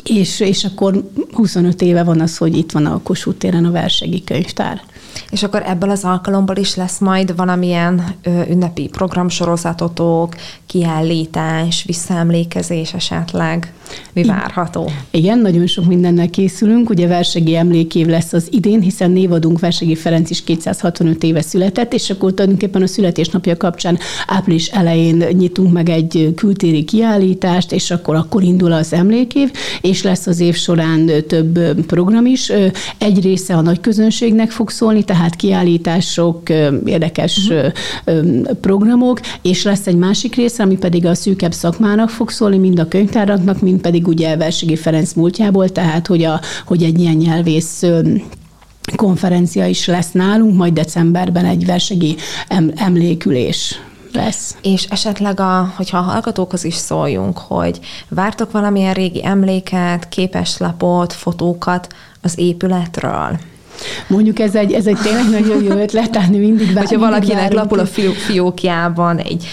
és, 0.04 0.40
és 0.40 0.64
akkor 0.64 1.10
25 1.32 1.82
éve 1.82 2.02
van 2.02 2.20
az, 2.20 2.36
hogy 2.36 2.56
itt 2.56 2.72
van 2.72 2.86
a 2.86 3.00
Kossuth 3.02 3.38
téren 3.38 3.64
a 3.64 3.70
Versegi 3.70 4.24
Könyvtár. 4.24 4.80
És 5.30 5.42
akkor 5.42 5.62
ebből 5.66 5.90
az 5.90 6.04
alkalomból 6.04 6.56
is 6.56 6.74
lesz 6.74 6.98
majd 6.98 7.36
valamilyen 7.36 8.14
ö, 8.22 8.42
ünnepi 8.48 8.88
programsorozatotok, 8.88 10.34
kiállítás, 10.66 11.84
visszaemlékezés 11.86 12.94
esetleg? 12.94 13.72
Mi 14.16 14.22
várható? 14.22 14.90
Igen, 15.10 15.38
nagyon 15.38 15.66
sok 15.66 15.84
mindennel 15.86 16.30
készülünk. 16.30 16.90
Ugye 16.90 17.06
Versegi 17.06 17.56
emlékév 17.56 18.06
lesz 18.06 18.32
az 18.32 18.48
idén, 18.50 18.80
hiszen 18.80 19.10
névadunk 19.10 19.60
Versegi 19.60 19.94
Ferenc 19.94 20.30
is 20.30 20.44
265 20.44 21.22
éve 21.22 21.40
született, 21.40 21.92
és 21.92 22.10
akkor 22.10 22.30
tulajdonképpen 22.34 22.82
a 22.82 22.86
születésnapja 22.86 23.56
kapcsán 23.56 23.98
április 24.26 24.68
elején 24.68 25.24
nyitunk 25.32 25.72
meg 25.72 25.88
egy 25.88 26.32
kültéri 26.36 26.84
kiállítást, 26.84 27.72
és 27.72 27.90
akkor 27.90 28.14
akkor 28.14 28.42
indul 28.42 28.72
az 28.72 28.92
emlékév, 28.92 29.50
és 29.80 30.02
lesz 30.02 30.26
az 30.26 30.40
év 30.40 30.54
során 30.54 31.10
több 31.26 31.58
program 31.86 32.26
is. 32.26 32.52
Egy 32.98 33.22
része 33.22 33.54
a 33.54 33.60
nagy 33.60 33.80
közönségnek 33.80 34.50
fog 34.50 34.70
szólni, 34.70 35.04
tehát 35.04 35.34
kiállítások, 35.34 36.48
érdekes 36.84 37.48
uh-huh. 37.48 38.42
programok, 38.60 39.20
és 39.42 39.64
lesz 39.64 39.86
egy 39.86 39.96
másik 39.96 40.34
része, 40.34 40.62
ami 40.62 40.76
pedig 40.76 41.06
a 41.06 41.14
szűkebb 41.14 41.52
szakmának 41.52 42.10
fog 42.10 42.30
szólni, 42.30 42.58
mind 42.58 42.78
a 42.78 42.88
könyvtáraknak, 42.88 43.60
mind 43.60 43.80
pedig 43.80 44.05
ugye 44.06 44.36
Versegi 44.36 44.76
Ferenc 44.76 45.12
múltjából, 45.12 45.68
tehát 45.68 46.06
hogy, 46.06 46.24
a, 46.24 46.40
hogy 46.66 46.82
egy 46.82 47.00
ilyen 47.00 47.14
nyelvész 47.14 47.82
konferencia 48.96 49.66
is 49.66 49.86
lesz 49.86 50.12
nálunk, 50.12 50.56
majd 50.56 50.72
decemberben 50.72 51.44
egy 51.44 51.66
versegi 51.66 52.16
emlékülés 52.74 53.80
lesz. 54.12 54.56
És 54.62 54.84
esetleg, 54.84 55.40
a, 55.40 55.72
hogyha 55.76 55.98
a 55.98 56.02
hallgatókhoz 56.02 56.64
is 56.64 56.74
szóljunk, 56.74 57.38
hogy 57.38 57.80
vártok 58.08 58.50
valamilyen 58.50 58.94
régi 58.94 59.24
emléket, 59.24 60.08
képeslapot, 60.08 61.12
fotókat 61.12 61.94
az 62.22 62.38
épületről? 62.38 63.38
Mondjuk 64.08 64.38
ez 64.38 64.54
egy, 64.54 64.72
ez 64.72 64.86
egy 64.86 64.96
tényleg 65.02 65.30
nagyon 65.30 65.62
jó 65.62 65.70
ötlet, 65.70 66.10
tehát 66.10 66.30
mindig 66.30 66.72
vár, 66.72 66.84
Hogyha 66.84 66.98
valakinek 66.98 67.36
várunk. 67.36 67.54
lapul 67.60 67.78
a 67.78 67.86
fió, 67.86 68.10
fiókjában 68.12 69.18
egy 69.18 69.46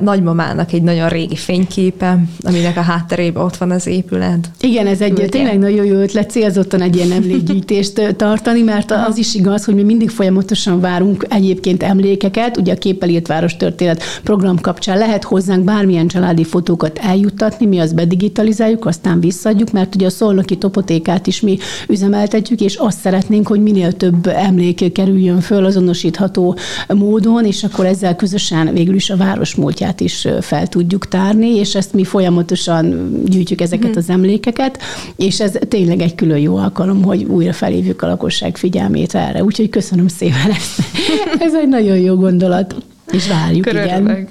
nagymamának 0.00 0.72
egy 0.72 0.82
nagyon 0.82 1.08
régi 1.08 1.36
fényképe, 1.36 2.18
aminek 2.42 2.76
a 2.76 2.80
hátterében 2.80 3.42
ott 3.42 3.56
van 3.56 3.70
az 3.70 3.86
épület. 3.86 4.50
Igen, 4.60 4.86
ez 4.86 5.00
egy 5.00 5.12
Ugye? 5.12 5.28
tényleg 5.28 5.58
nagyon 5.58 5.84
jó 5.84 5.94
ötlet 5.94 6.30
célzottan 6.30 6.80
egy 6.80 6.96
ilyen 6.96 7.12
emlékgyűjtést 7.12 8.14
tartani, 8.16 8.62
mert 8.62 8.90
az 9.08 9.18
is 9.18 9.34
igaz, 9.34 9.64
hogy 9.64 9.74
mi 9.74 9.82
mindig 9.82 10.10
folyamatosan 10.10 10.80
várunk 10.80 11.26
egyébként 11.28 11.82
emlékeket, 11.82 12.56
ugye 12.56 12.72
a 12.72 12.76
Képelírt 12.76 13.26
Város 13.26 13.56
Történet 13.56 14.02
program 14.22 14.60
kapcsán 14.60 14.98
lehet 14.98 15.24
hozzánk 15.24 15.64
bármilyen 15.64 16.06
családi 16.06 16.44
fotókat 16.44 16.98
eljuttatni, 16.98 17.66
mi 17.66 17.78
azt 17.78 17.94
bedigitalizáljuk, 17.94 18.86
aztán 18.86 19.20
visszadjuk, 19.20 19.72
mert 19.72 19.94
ugye 19.94 20.06
a 20.06 20.10
szolnoki 20.10 20.56
topotékát 20.56 21.26
is 21.26 21.40
mi 21.40 21.58
üzemeltetjük, 21.88 22.60
és 22.60 22.74
azt 22.74 22.98
szeretnénk, 22.98 23.46
hogy 23.54 23.62
minél 23.62 23.92
több 23.92 24.26
emlék 24.26 24.92
kerüljön 24.92 25.40
föl 25.40 25.64
azonosítható 25.64 26.56
módon, 26.88 27.44
és 27.44 27.64
akkor 27.64 27.86
ezzel 27.86 28.16
közösen 28.16 28.72
végül 28.72 28.94
is 28.94 29.10
a 29.10 29.16
város 29.16 29.54
múltját 29.54 30.00
is 30.00 30.28
fel 30.40 30.66
tudjuk 30.66 31.08
tárni, 31.08 31.48
és 31.48 31.74
ezt 31.74 31.92
mi 31.92 32.04
folyamatosan 32.04 33.12
gyűjtjük 33.24 33.60
ezeket 33.60 33.88
hmm. 33.88 33.96
az 33.96 34.08
emlékeket, 34.10 34.78
és 35.16 35.40
ez 35.40 35.52
tényleg 35.68 36.00
egy 36.00 36.14
külön 36.14 36.38
jó 36.38 36.56
alkalom, 36.56 37.02
hogy 37.02 37.24
újra 37.24 37.52
felhívjuk 37.52 38.02
a 38.02 38.06
lakosság 38.06 38.56
figyelmét 38.56 39.14
erre. 39.14 39.44
Úgyhogy 39.44 39.68
köszönöm 39.68 40.08
szépen 40.08 40.50
ezt. 40.50 40.80
ez 41.46 41.54
egy 41.54 41.68
nagyon 41.68 41.96
jó 41.96 42.14
gondolat, 42.14 42.74
és 43.12 43.28
várjuk, 43.28 43.62
Körülök. 43.62 43.86
igen. 43.86 44.28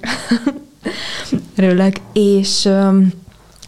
Örülök. 1.57 1.95
És 2.13 2.65
um, 2.65 3.11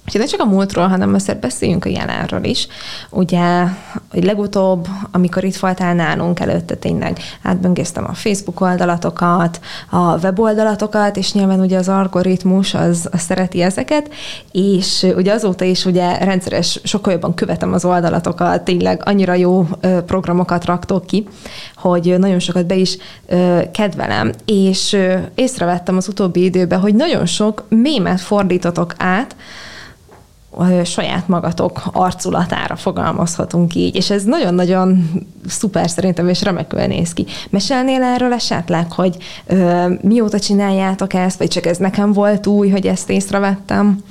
Úgyhogy 0.06 0.22
ne 0.22 0.28
csak 0.28 0.40
a 0.40 0.46
múltról, 0.46 0.88
hanem 0.88 1.14
azért 1.14 1.40
beszéljünk 1.40 1.86
a 1.86 1.90
jelenről 1.90 2.44
is. 2.44 2.68
Ugye, 3.10 3.64
hogy 4.12 4.24
legutóbb, 4.24 4.88
amikor 5.12 5.44
itt 5.44 5.56
voltál 5.56 5.94
nálunk 5.94 6.40
előtte 6.40 6.76
tényleg 6.76 7.18
átböngésztem 7.44 8.04
a 8.04 8.14
Facebook 8.14 8.62
oldalatokat, 8.62 9.60
a 9.90 10.18
weboldalatokat, 10.18 11.18
és 11.18 11.34
nyilván 11.34 11.60
ugye 11.60 11.78
az 11.78 11.90
algoritmus 11.90 12.74
az, 12.74 13.10
az 13.12 13.22
szereti 13.22 13.62
ezeket, 13.62 14.14
és 14.52 15.06
ugye 15.16 15.34
azóta 15.34 15.66
is 15.66 15.86
ugye 15.86 16.18
rendszeres, 16.18 16.80
sokkal 16.84 17.14
jobban 17.14 17.34
követem 17.34 17.74
az 17.74 17.86
oldalatokat, 17.86 18.64
tényleg 18.64 19.02
annyira 19.06 19.34
jó 19.34 19.68
programokat 20.06 20.66
raktok 20.66 21.06
ki, 21.06 21.28
hogy 21.76 22.16
nagyon 22.20 22.40
sokat 22.40 22.66
be 22.66 22.76
is 22.76 22.98
kedvelem, 23.72 24.32
és 24.46 24.98
észrevettem 25.36 25.98
az 25.98 26.08
utóbbi 26.08 26.44
időben, 26.44 26.80
hogy 26.80 26.96
nagyon 26.96 27.26
sok 27.26 27.64
mémet 27.70 28.22
fordítotok 28.22 28.94
át, 28.98 29.36
saját 30.84 31.28
magatok 31.28 31.82
arculatára 31.92 32.76
fogalmazhatunk 32.76 33.76
így, 33.76 33.96
és 33.96 34.10
ez 34.10 34.24
nagyon-nagyon 34.24 35.12
szuper 35.48 35.90
szerintem, 35.90 36.28
és 36.28 36.44
remekül 36.44 36.86
néz 36.86 37.14
ki. 37.14 37.26
Mesélnél 37.50 38.04
erről 38.04 38.34
esetleg, 38.34 38.92
hogy 38.92 39.18
ö, 39.46 39.94
mióta 40.02 40.40
csináljátok 40.40 41.14
ezt, 41.14 41.38
vagy 41.38 41.48
csak 41.48 41.66
ez 41.66 41.78
nekem 41.78 42.14
volt 42.14 42.48
új, 42.48 42.70
hogy 42.70 42.88
ezt 42.88 43.10
észrevettem? 43.10 44.04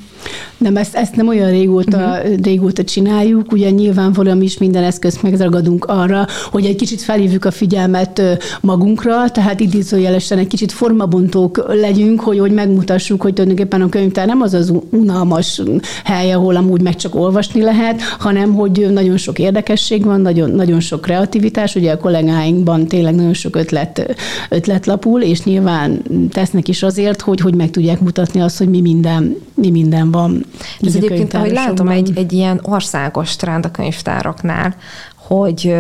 Nem, 0.59 0.77
ezt, 0.77 0.95
ezt 0.95 1.17
nem 1.17 1.29
olyan 1.29 1.51
régóta, 1.51 1.97
uh-huh. 1.97 2.43
régóta 2.43 2.85
csináljuk, 2.85 3.53
ugye 3.53 3.71
nyilvánvalóan 3.71 4.43
is 4.43 4.59
minden 4.59 4.83
eszközt 4.83 5.23
megragadunk 5.23 5.85
arra, 5.85 6.27
hogy 6.51 6.65
egy 6.65 6.77
kicsit 6.77 7.03
felhívjuk 7.03 7.45
a 7.45 7.51
figyelmet 7.51 8.23
magunkra, 8.61 9.31
tehát 9.31 9.61
idézőjelesen 9.61 10.39
egy 10.39 10.47
kicsit 10.47 10.73
formabontók 10.73 11.65
legyünk, 11.69 12.21
hogy, 12.21 12.39
hogy 12.39 12.53
megmutassuk, 12.53 13.23
hogy 13.23 13.33
tulajdonképpen 13.33 13.81
a 13.81 13.89
könyvtár 13.89 14.27
nem 14.27 14.41
az 14.41 14.55
az 14.55 14.73
unalmas 14.91 15.63
hely, 16.05 16.33
ahol 16.33 16.57
amúgy 16.57 16.81
meg 16.81 16.97
csak 16.97 17.15
olvasni 17.15 17.63
lehet, 17.63 18.01
hanem 18.19 18.55
hogy 18.55 18.87
nagyon 18.93 19.17
sok 19.17 19.39
érdekesség 19.39 20.05
van, 20.05 20.21
nagyon, 20.21 20.51
nagyon 20.51 20.81
sok 20.81 21.01
kreativitás, 21.01 21.75
ugye 21.75 21.93
a 21.93 21.99
kollégáinkban 21.99 22.87
tényleg 22.87 23.15
nagyon 23.15 23.35
sok 23.35 23.57
ötlet, 23.57 24.15
ötlet 24.49 24.87
lapul, 24.87 25.23
és 25.23 25.43
nyilván 25.43 26.03
tesznek 26.31 26.69
is 26.69 26.83
azért, 26.83 27.21
hogy, 27.21 27.41
hogy 27.41 27.55
meg 27.55 27.71
tudják 27.71 28.01
mutatni 28.01 28.41
azt, 28.41 28.59
hogy 28.59 28.69
mi 28.69 28.81
minden, 28.81 29.37
mi 29.55 29.71
minden 29.71 30.11
van. 30.11 30.45
Ez 30.81 30.95
egyébként, 30.95 31.35
ahogy 31.35 31.53
látom, 31.53 31.89
egy, 31.89 32.13
egy 32.15 32.33
ilyen 32.33 32.61
országos 32.63 33.37
trend 33.37 33.65
a 33.65 33.71
könyvtároknál, 33.71 34.77
hogy 35.17 35.75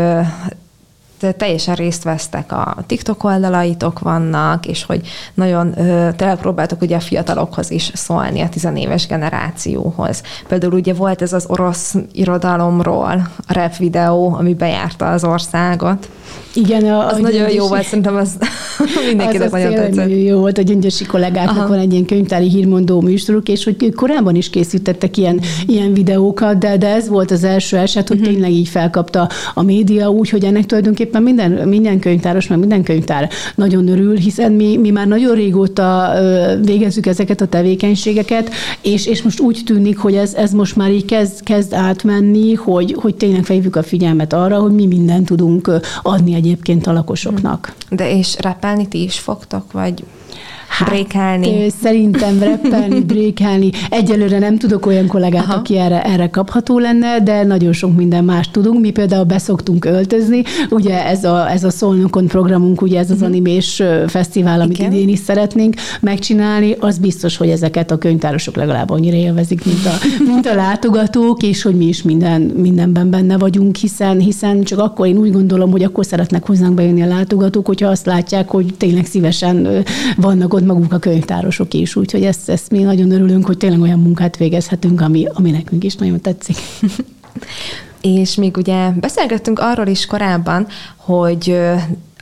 teljesen 1.32 1.74
részt 1.74 2.02
vesztek 2.02 2.52
a 2.52 2.76
TikTok 2.86 3.24
oldalaitok 3.24 3.98
vannak, 3.98 4.66
és 4.66 4.84
hogy 4.84 5.00
nagyon 5.34 5.74
tényleg 6.16 6.36
próbáltok 6.36 6.82
ugye 6.82 6.96
a 6.96 7.00
fiatalokhoz 7.00 7.70
is 7.70 7.90
szólni, 7.94 8.40
a 8.40 8.48
tizenéves 8.48 9.06
generációhoz. 9.06 10.22
Például 10.48 10.72
ugye 10.72 10.92
volt 10.92 11.22
ez 11.22 11.32
az 11.32 11.44
orosz 11.48 11.94
irodalomról 12.12 13.28
a 13.46 13.52
rap 13.52 13.76
videó, 13.76 14.34
ami 14.34 14.54
bejárta 14.54 15.10
az 15.10 15.24
országot. 15.24 16.08
Igen, 16.54 16.84
a, 16.84 17.06
az 17.06 17.16
a 17.16 17.20
nagyon 17.20 17.50
jó 17.50 17.68
volt, 17.68 17.84
szerintem 17.84 18.16
az 18.16 18.36
mindenkinek 19.08 19.46
az 19.46 19.52
nagyon 19.52 19.74
tetszett. 19.74 19.94
Nagyon 19.94 20.18
jó 20.18 20.38
volt 20.38 20.58
a 20.58 20.62
gyöngyösi 20.62 21.04
kollégáknak 21.04 21.56
Aha. 21.56 21.68
van 21.68 21.78
egy 21.78 21.92
ilyen 21.92 22.04
könyvtári 22.04 22.48
hírmondó 22.48 23.00
műsoruk, 23.00 23.48
és 23.48 23.64
hogy 23.64 23.92
korábban 23.94 24.34
is 24.34 24.50
készítettek 24.50 25.16
ilyen, 25.16 25.40
ilyen 25.66 25.92
videókat, 25.92 26.58
de, 26.58 26.76
de 26.76 26.88
ez 26.88 27.08
volt 27.08 27.30
az 27.30 27.44
első 27.44 27.76
eset, 27.76 28.08
hogy 28.08 28.18
uh-huh. 28.18 28.32
tényleg 28.32 28.50
így 28.50 28.68
felkapta 28.68 29.28
a 29.54 29.62
média 29.62 30.08
úgy, 30.08 30.30
hogy 30.30 30.44
ennek 30.44 30.66
tulajdonképpen 30.66 31.13
minden, 31.22 31.68
minden 31.68 31.98
könyvtáros, 31.98 32.46
meg 32.46 32.58
minden 32.58 32.82
könyvtár 32.82 33.30
nagyon 33.54 33.88
örül, 33.88 34.16
hiszen 34.16 34.52
mi, 34.52 34.76
mi 34.76 34.90
már 34.90 35.06
nagyon 35.06 35.34
régóta 35.34 36.12
végezzük 36.64 37.06
ezeket 37.06 37.40
a 37.40 37.46
tevékenységeket, 37.46 38.50
és, 38.82 39.06
és 39.06 39.22
most 39.22 39.40
úgy 39.40 39.60
tűnik, 39.64 39.98
hogy 39.98 40.14
ez, 40.14 40.34
ez 40.34 40.52
most 40.52 40.76
már 40.76 40.90
így 40.90 41.04
kezd, 41.04 41.42
kezd 41.42 41.72
átmenni, 41.72 42.54
hogy, 42.54 42.96
hogy 43.00 43.14
tényleg 43.14 43.44
felhívjuk 43.44 43.76
a 43.76 43.82
figyelmet 43.82 44.32
arra, 44.32 44.58
hogy 44.58 44.72
mi 44.72 44.86
mindent 44.86 45.26
tudunk 45.26 45.70
adni 46.02 46.34
egyébként 46.34 46.86
a 46.86 46.92
lakosoknak. 46.92 47.74
De 47.90 48.16
és 48.16 48.36
repelni 48.40 48.88
ti 48.88 49.02
is 49.02 49.18
fogtok, 49.18 49.72
vagy 49.72 50.04
Hát, 50.78 50.88
brékelni. 50.88 51.70
Szerintem 51.82 52.38
reppelni, 52.38 53.00
brékelni. 53.12 53.70
Egyelőre 53.90 54.38
nem 54.38 54.58
tudok 54.58 54.86
olyan 54.86 55.06
kollégát, 55.06 55.44
Aha. 55.44 55.54
aki 55.54 55.78
erre, 55.78 56.02
erre 56.02 56.30
kapható 56.30 56.78
lenne, 56.78 57.20
de 57.20 57.42
nagyon 57.42 57.72
sok 57.72 57.96
minden 57.96 58.24
más 58.24 58.50
tudunk. 58.50 58.80
Mi 58.80 58.90
például 58.90 59.24
beszoktunk 59.24 59.84
öltözni. 59.84 60.42
Ugye 60.70 61.06
ez 61.06 61.24
a, 61.24 61.50
ez 61.50 61.64
a 61.64 61.70
Szolnokon 61.70 62.26
programunk, 62.26 62.82
ugye 62.82 62.98
ez 62.98 63.10
az 63.10 63.16
uh-huh. 63.16 63.28
animés 63.28 63.82
fesztivál, 64.06 64.60
amit 64.60 64.78
Igen. 64.78 64.92
idén 64.92 65.08
is 65.08 65.18
szeretnénk 65.18 65.74
megcsinálni, 66.00 66.76
az 66.80 66.98
biztos, 66.98 67.36
hogy 67.36 67.48
ezeket 67.48 67.90
a 67.90 67.98
könyvtárosok 67.98 68.56
legalább 68.56 68.90
annyira 68.90 69.16
élvezik, 69.16 69.64
mint 69.64 69.86
a, 69.86 70.06
mint 70.32 70.46
a 70.46 70.54
látogatók, 70.54 71.42
és 71.42 71.62
hogy 71.62 71.76
mi 71.76 71.86
is 71.86 72.02
minden, 72.02 72.40
mindenben 72.40 73.10
benne 73.10 73.38
vagyunk, 73.38 73.76
hiszen, 73.76 74.18
hiszen 74.18 74.62
csak 74.62 74.78
akkor 74.78 75.06
én 75.06 75.16
úgy 75.16 75.32
gondolom, 75.32 75.70
hogy 75.70 75.82
akkor 75.82 76.04
szeretnek 76.04 76.46
hozzánk 76.46 76.74
bejönni 76.74 77.02
a 77.02 77.06
látogatók, 77.06 77.66
hogyha 77.66 77.88
azt 77.88 78.06
látják, 78.06 78.48
hogy 78.50 78.74
tényleg 78.78 79.06
szívesen 79.06 79.84
vannak 80.16 80.54
ott 80.54 80.62
magunk 80.64 80.92
a 80.92 80.98
könyvtárosok 80.98 81.74
is, 81.74 81.96
úgyhogy 81.96 82.24
ezt, 82.24 82.48
ezt 82.48 82.70
mi 82.70 82.82
nagyon 82.82 83.10
örülünk, 83.10 83.46
hogy 83.46 83.56
tényleg 83.56 83.80
olyan 83.80 84.00
munkát 84.00 84.36
végezhetünk, 84.36 85.00
ami, 85.00 85.26
ami 85.32 85.50
nekünk 85.50 85.84
is 85.84 85.94
nagyon 85.94 86.20
tetszik. 86.20 86.56
És 88.00 88.34
még 88.34 88.56
ugye 88.56 88.90
beszélgettünk 88.90 89.58
arról 89.58 89.86
is 89.86 90.06
korábban, 90.06 90.66
hogy 90.96 91.50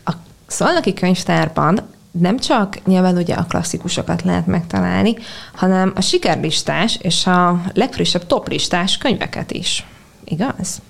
a 0.05 0.13
Szolnoki 0.47 0.93
könyvtárban 0.93 1.81
nem 2.11 2.39
csak 2.39 2.85
nyilván 2.87 3.17
ugye 3.17 3.35
a 3.35 3.45
klasszikusokat 3.45 4.23
lehet 4.23 4.47
megtalálni, 4.47 5.17
hanem 5.55 5.93
a 5.95 6.01
sikerlistás 6.01 6.99
és 7.01 7.27
a 7.27 7.63
legfrissebb 7.75 8.27
toplistás 8.27 8.99
könyveket 8.99 9.51
is. 9.53 9.87
Igaz? 10.25 10.81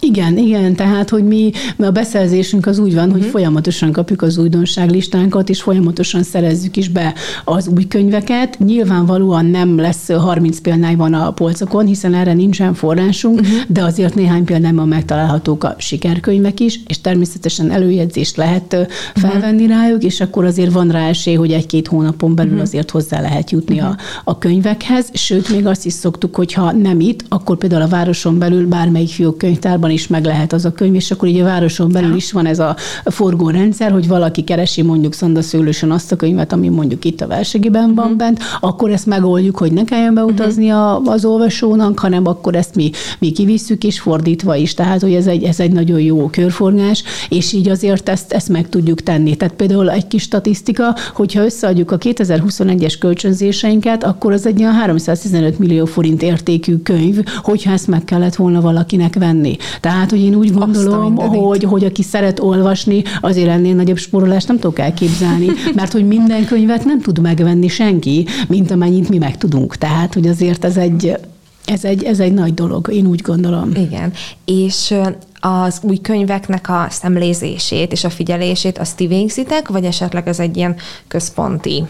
Igen, 0.00 0.38
igen, 0.38 0.74
tehát, 0.74 1.10
hogy 1.10 1.24
mi, 1.24 1.50
a 1.78 1.90
beszerzésünk 1.90 2.66
az 2.66 2.78
úgy 2.78 2.94
van, 2.94 2.98
uh-huh. 2.98 3.12
hogy 3.12 3.20
mhm. 3.20 3.30
folyamatosan 3.30 3.92
kapjuk 3.92 4.22
az 4.22 4.38
újdonságlistánkat, 4.38 5.48
és 5.48 5.62
folyamatosan 5.62 6.22
szerezzük 6.22 6.76
is 6.76 6.88
be 6.88 7.14
az 7.44 7.68
új 7.68 7.86
könyveket. 7.86 8.58
Nyilvánvalóan 8.58 9.46
nem 9.46 9.78
lesz 9.78 10.12
30 10.12 10.60
példány 10.60 10.96
van 10.96 11.14
a 11.14 11.30
polcokon, 11.30 11.86
hiszen 11.86 12.14
erre 12.14 12.32
nincsen 12.32 12.74
forrásunk, 12.74 13.40
uh-huh. 13.40 13.56
de 13.68 13.82
azért 13.82 14.14
néhány 14.14 14.44
példányban 14.44 14.88
megtalálhatók 14.88 15.64
a 15.64 15.74
sikerkönyvek 15.78 16.60
is, 16.60 16.80
és 16.86 17.00
természetesen 17.00 17.70
előjegyzést 17.70 18.36
lehet 18.36 18.76
felvenni 19.14 19.64
uh-huh. 19.64 19.78
rájuk, 19.78 20.02
és 20.04 20.20
akkor 20.20 20.44
azért 20.44 20.72
van 20.72 20.90
rá 20.90 21.08
esély, 21.08 21.34
hogy 21.34 21.52
egy-két 21.52 21.86
hónapon 21.86 22.34
belül 22.34 22.50
uh-huh. 22.50 22.66
azért 22.66 22.90
hozzá 22.90 23.20
lehet 23.20 23.50
jutni 23.50 23.76
uh-huh. 23.76 23.94
a, 24.24 24.30
a 24.30 24.38
könyvekhez, 24.38 25.08
sőt, 25.12 25.48
még 25.48 25.66
azt 25.66 25.86
is 25.86 25.92
szoktuk, 25.92 26.34
hogy 26.34 26.52
ha 26.52 26.72
nem 26.72 27.00
itt, 27.00 27.24
akkor 27.28 27.56
például 27.56 27.82
a 27.82 27.88
városon 27.88 28.38
belül 28.38 28.66
bármelyik 28.66 29.08
fiókönyvtárban 29.08 29.92
is 29.94 30.06
meg 30.06 30.24
lehet 30.24 30.52
az 30.52 30.64
a 30.64 30.72
könyv, 30.72 30.94
és 30.94 31.10
akkor 31.10 31.28
így 31.28 31.40
a 31.40 31.44
városon 31.44 31.92
belül 31.92 32.14
is 32.14 32.32
van 32.32 32.46
ez 32.46 32.58
a 32.58 32.76
forgórendszer, 33.04 33.92
hogy 33.92 34.08
valaki 34.08 34.42
keresi 34.44 34.82
mondjuk 34.82 35.14
szandaszőlősen 35.14 35.90
azt 35.90 36.12
a 36.12 36.16
könyvet, 36.16 36.52
ami 36.52 36.68
mondjuk 36.68 37.04
itt 37.04 37.20
a 37.20 37.26
versegiben 37.26 37.94
van 37.94 38.04
uh-huh. 38.04 38.18
bent, 38.18 38.40
akkor 38.60 38.90
ezt 38.90 39.06
megoldjuk, 39.06 39.58
hogy 39.58 39.72
ne 39.72 39.84
kelljen 39.84 40.14
beutazni 40.14 40.70
uh-huh. 40.70 41.12
az 41.12 41.24
olvasónak, 41.24 41.98
hanem 41.98 42.26
akkor 42.26 42.54
ezt 42.54 42.74
mi, 42.74 42.90
mi 43.18 43.32
kivisszük 43.32 43.84
is 43.84 44.00
fordítva 44.00 44.54
is. 44.56 44.74
Tehát, 44.74 45.00
hogy 45.00 45.14
ez 45.14 45.26
egy, 45.26 45.42
ez 45.42 45.60
egy 45.60 45.72
nagyon 45.72 46.00
jó 46.00 46.28
körforgás, 46.28 47.02
és 47.28 47.52
így 47.52 47.68
azért 47.68 48.08
ezt, 48.08 48.32
ezt 48.32 48.48
meg 48.48 48.68
tudjuk 48.68 49.02
tenni. 49.02 49.36
Tehát 49.36 49.54
például 49.54 49.90
egy 49.90 50.06
kis 50.06 50.22
statisztika, 50.22 50.94
hogyha 51.14 51.44
összeadjuk 51.44 51.90
a 51.90 51.98
2021-es 51.98 52.94
kölcsönzéseinket, 52.98 54.04
akkor 54.04 54.32
az 54.32 54.46
egy 54.46 54.60
olyan 54.60 54.74
315 54.74 55.58
millió 55.58 55.84
forint 55.84 56.22
értékű 56.22 56.76
könyv, 56.76 57.24
hogyha 57.42 57.72
ezt 57.72 57.86
meg 57.86 58.04
kellett 58.04 58.34
volna 58.34 58.60
valakinek 58.60 59.14
venni. 59.14 59.56
Tehát, 59.80 60.10
hogy 60.10 60.20
én 60.20 60.34
úgy 60.34 60.52
gondolom, 60.52 61.16
hogy, 61.16 61.64
hogy 61.64 61.84
aki 61.84 62.02
szeret 62.02 62.40
olvasni, 62.40 63.02
azért 63.20 63.48
ennél 63.48 63.74
nagyobb 63.74 63.96
spórolást 63.96 64.48
nem 64.48 64.58
tudok 64.58 64.78
elképzelni, 64.78 65.46
mert 65.74 65.92
hogy 65.92 66.06
minden 66.06 66.44
könyvet 66.44 66.84
nem 66.84 67.00
tud 67.00 67.20
megvenni 67.20 67.68
senki, 67.68 68.26
mint 68.48 68.70
amennyit 68.70 69.08
mi 69.08 69.18
meg 69.18 69.38
tudunk. 69.38 69.76
Tehát, 69.76 70.14
hogy 70.14 70.26
azért 70.26 70.64
ez 70.64 70.76
egy, 70.76 71.16
ez 71.64 71.84
egy, 71.84 72.02
ez 72.02 72.20
egy 72.20 72.32
nagy 72.32 72.54
dolog, 72.54 72.92
én 72.92 73.06
úgy 73.06 73.20
gondolom. 73.20 73.70
Igen, 73.76 74.12
és 74.44 74.94
az 75.40 75.78
új 75.82 75.96
könyveknek 75.96 76.68
a 76.68 76.86
szemlézését 76.90 77.92
és 77.92 78.04
a 78.04 78.10
figyelését 78.10 78.78
azt 78.78 78.96
ti 78.96 79.06
végzitek, 79.06 79.68
vagy 79.68 79.84
esetleg 79.84 80.28
ez 80.28 80.38
egy 80.38 80.56
ilyen 80.56 80.76
központi 81.08 81.84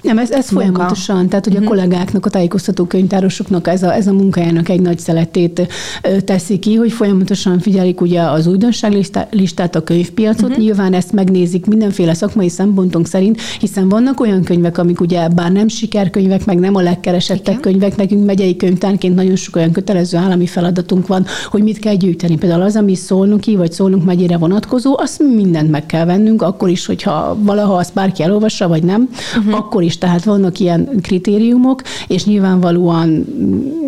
nem, 0.00 0.18
ez, 0.18 0.30
ez 0.30 0.48
folyamatosan, 0.48 1.28
tehát 1.28 1.44
hogy 1.44 1.56
a 1.56 1.58
mhm. 1.58 1.68
kollégáknak, 1.68 2.26
a 2.26 2.30
tájékoztató 2.30 2.84
könyvtárosoknak 2.84 3.68
ez 3.68 3.82
a, 3.82 3.94
ez 3.94 4.06
a 4.06 4.12
munkájának 4.12 4.68
egy 4.68 4.80
nagy 4.80 4.98
szeletét 4.98 5.68
teszi 6.24 6.58
ki, 6.58 6.74
hogy 6.74 6.92
folyamatosan 6.92 7.58
figyelik 7.58 8.00
ugye 8.00 8.22
az 8.22 8.46
újdonságlistát, 8.46 9.76
a 9.76 9.84
könyvpiacot, 9.84 10.42
uh-huh. 10.42 10.58
nyilván 10.58 10.92
ezt 10.92 11.12
megnézik 11.12 11.66
mindenféle 11.66 12.14
szakmai 12.14 12.48
szempontunk 12.48 13.06
szerint, 13.06 13.40
hiszen 13.60 13.88
vannak 13.88 14.20
olyan 14.20 14.42
könyvek, 14.42 14.78
amik 14.78 15.00
ugye 15.00 15.28
bár 15.28 15.52
nem 15.52 15.68
sikerkönyvek, 15.68 16.44
meg 16.44 16.58
nem 16.58 16.74
a 16.74 16.80
legkeresettebb 16.80 17.58
Igen. 17.58 17.60
könyvek, 17.60 17.96
nekünk 17.96 18.24
megyei 18.24 18.56
könyvtárként 18.56 19.14
nagyon 19.14 19.36
sok 19.36 19.56
olyan 19.56 19.72
kötelező 19.72 20.16
állami 20.16 20.46
feladatunk 20.46 21.06
van, 21.06 21.26
hogy 21.50 21.62
mit 21.62 21.78
kell 21.78 21.94
gyűjteni. 21.94 22.36
Például 22.36 22.62
az, 22.62 22.76
ami 22.76 22.94
Szolnoki 22.94 23.56
vagy 23.56 23.72
Szolnok 23.72 24.04
megyére 24.04 24.36
vonatkozó, 24.36 24.98
azt 24.98 25.22
mindent 25.34 25.70
meg 25.70 25.86
kell 25.86 26.04
vennünk, 26.04 26.42
akkor 26.42 26.68
is, 26.68 26.86
hogyha 26.86 27.36
valaha 27.40 27.74
azt 27.74 27.94
bárki 27.94 28.22
elolvassa, 28.22 28.68
vagy 28.68 28.82
nem, 28.82 29.08
uh-huh. 29.36 29.63
Akkor 29.64 29.82
is. 29.82 29.98
Tehát 29.98 30.24
vannak 30.24 30.58
ilyen 30.58 30.88
kritériumok, 31.02 31.82
és 32.06 32.24
nyilvánvalóan, 32.24 33.24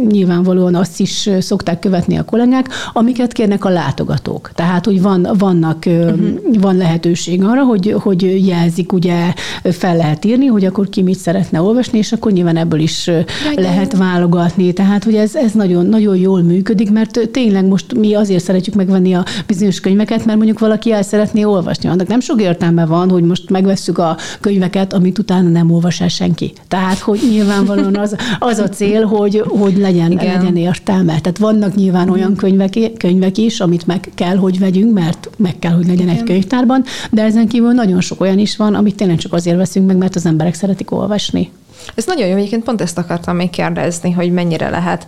nyilvánvalóan 0.08 0.74
azt 0.74 1.00
is 1.00 1.30
szokták 1.40 1.78
követni 1.78 2.16
a 2.16 2.24
kollégák, 2.24 2.68
amiket 2.92 3.32
kérnek 3.32 3.64
a 3.64 3.68
látogatók. 3.68 4.50
Tehát, 4.54 4.84
hogy 4.84 5.02
van, 5.02 5.28
vannak, 5.38 5.82
uh-huh. 5.86 6.28
van 6.60 6.76
lehetőség 6.76 7.42
arra, 7.44 7.64
hogy, 7.64 7.94
hogy 7.98 8.46
jelzik, 8.46 8.92
ugye 8.92 9.32
fel 9.62 9.96
lehet 9.96 10.24
írni, 10.24 10.46
hogy 10.46 10.64
akkor 10.64 10.88
ki 10.88 11.02
mit 11.02 11.18
szeretne 11.18 11.60
olvasni, 11.60 11.98
és 11.98 12.12
akkor 12.12 12.32
nyilván 12.32 12.56
ebből 12.56 12.80
is 12.80 13.06
Legyen. 13.06 13.62
lehet 13.62 13.96
válogatni. 13.96 14.72
Tehát, 14.72 15.04
hogy 15.04 15.14
ez, 15.14 15.34
ez 15.34 15.52
nagyon, 15.52 15.86
nagyon 15.86 16.16
jól 16.16 16.42
működik, 16.42 16.90
mert 16.90 17.28
tényleg 17.32 17.64
most 17.64 17.94
mi 17.94 18.14
azért 18.14 18.44
szeretjük 18.44 18.74
megvenni 18.74 19.14
a 19.14 19.24
bizonyos 19.46 19.80
könyveket, 19.80 20.24
mert 20.24 20.36
mondjuk 20.36 20.58
valaki 20.58 20.92
el 20.92 21.02
szeretné 21.02 21.44
olvasni. 21.44 21.88
Annak 21.88 22.06
nem 22.06 22.20
sok 22.20 22.40
értelme 22.40 22.86
van, 22.86 23.10
hogy 23.10 23.22
most 23.22 23.50
megvesszük 23.50 23.98
a 23.98 24.16
könyveket, 24.40 24.92
amit 24.92 25.18
utána 25.18 25.48
nem 25.48 25.65
olvas 25.70 26.00
el 26.00 26.08
senki. 26.08 26.52
Tehát, 26.68 26.98
hogy 26.98 27.20
nyilvánvalóan 27.30 27.96
az, 27.96 28.16
az 28.38 28.58
a 28.58 28.68
cél, 28.68 29.04
hogy, 29.04 29.42
hogy 29.46 29.76
legyen, 29.76 30.10
legyen 30.10 30.56
értelme. 30.56 31.20
Tehát 31.20 31.38
vannak 31.38 31.74
nyilván 31.74 32.08
olyan 32.08 32.36
könyvek, 32.36 32.78
könyvek 32.96 33.38
is, 33.38 33.60
amit 33.60 33.86
meg 33.86 34.10
kell, 34.14 34.36
hogy 34.36 34.58
vegyünk, 34.58 34.92
mert 34.92 35.30
meg 35.36 35.58
kell, 35.58 35.72
hogy 35.72 35.86
legyen 35.86 36.08
Igen. 36.08 36.16
egy 36.16 36.22
könyvtárban, 36.22 36.84
de 37.10 37.22
ezen 37.22 37.48
kívül 37.48 37.72
nagyon 37.72 38.00
sok 38.00 38.20
olyan 38.20 38.38
is 38.38 38.56
van, 38.56 38.74
amit 38.74 38.96
tényleg 38.96 39.16
csak 39.16 39.32
azért 39.32 39.56
veszünk 39.56 39.86
meg, 39.86 39.96
mert 39.96 40.16
az 40.16 40.26
emberek 40.26 40.54
szeretik 40.54 40.90
olvasni. 40.90 41.50
Ez 41.94 42.04
nagyon 42.06 42.26
jó, 42.26 42.36
egyébként 42.36 42.64
pont 42.64 42.80
ezt 42.80 42.98
akartam 42.98 43.36
még 43.36 43.50
kérdezni, 43.50 44.10
hogy 44.10 44.32
mennyire 44.32 44.68
lehet, 44.68 45.06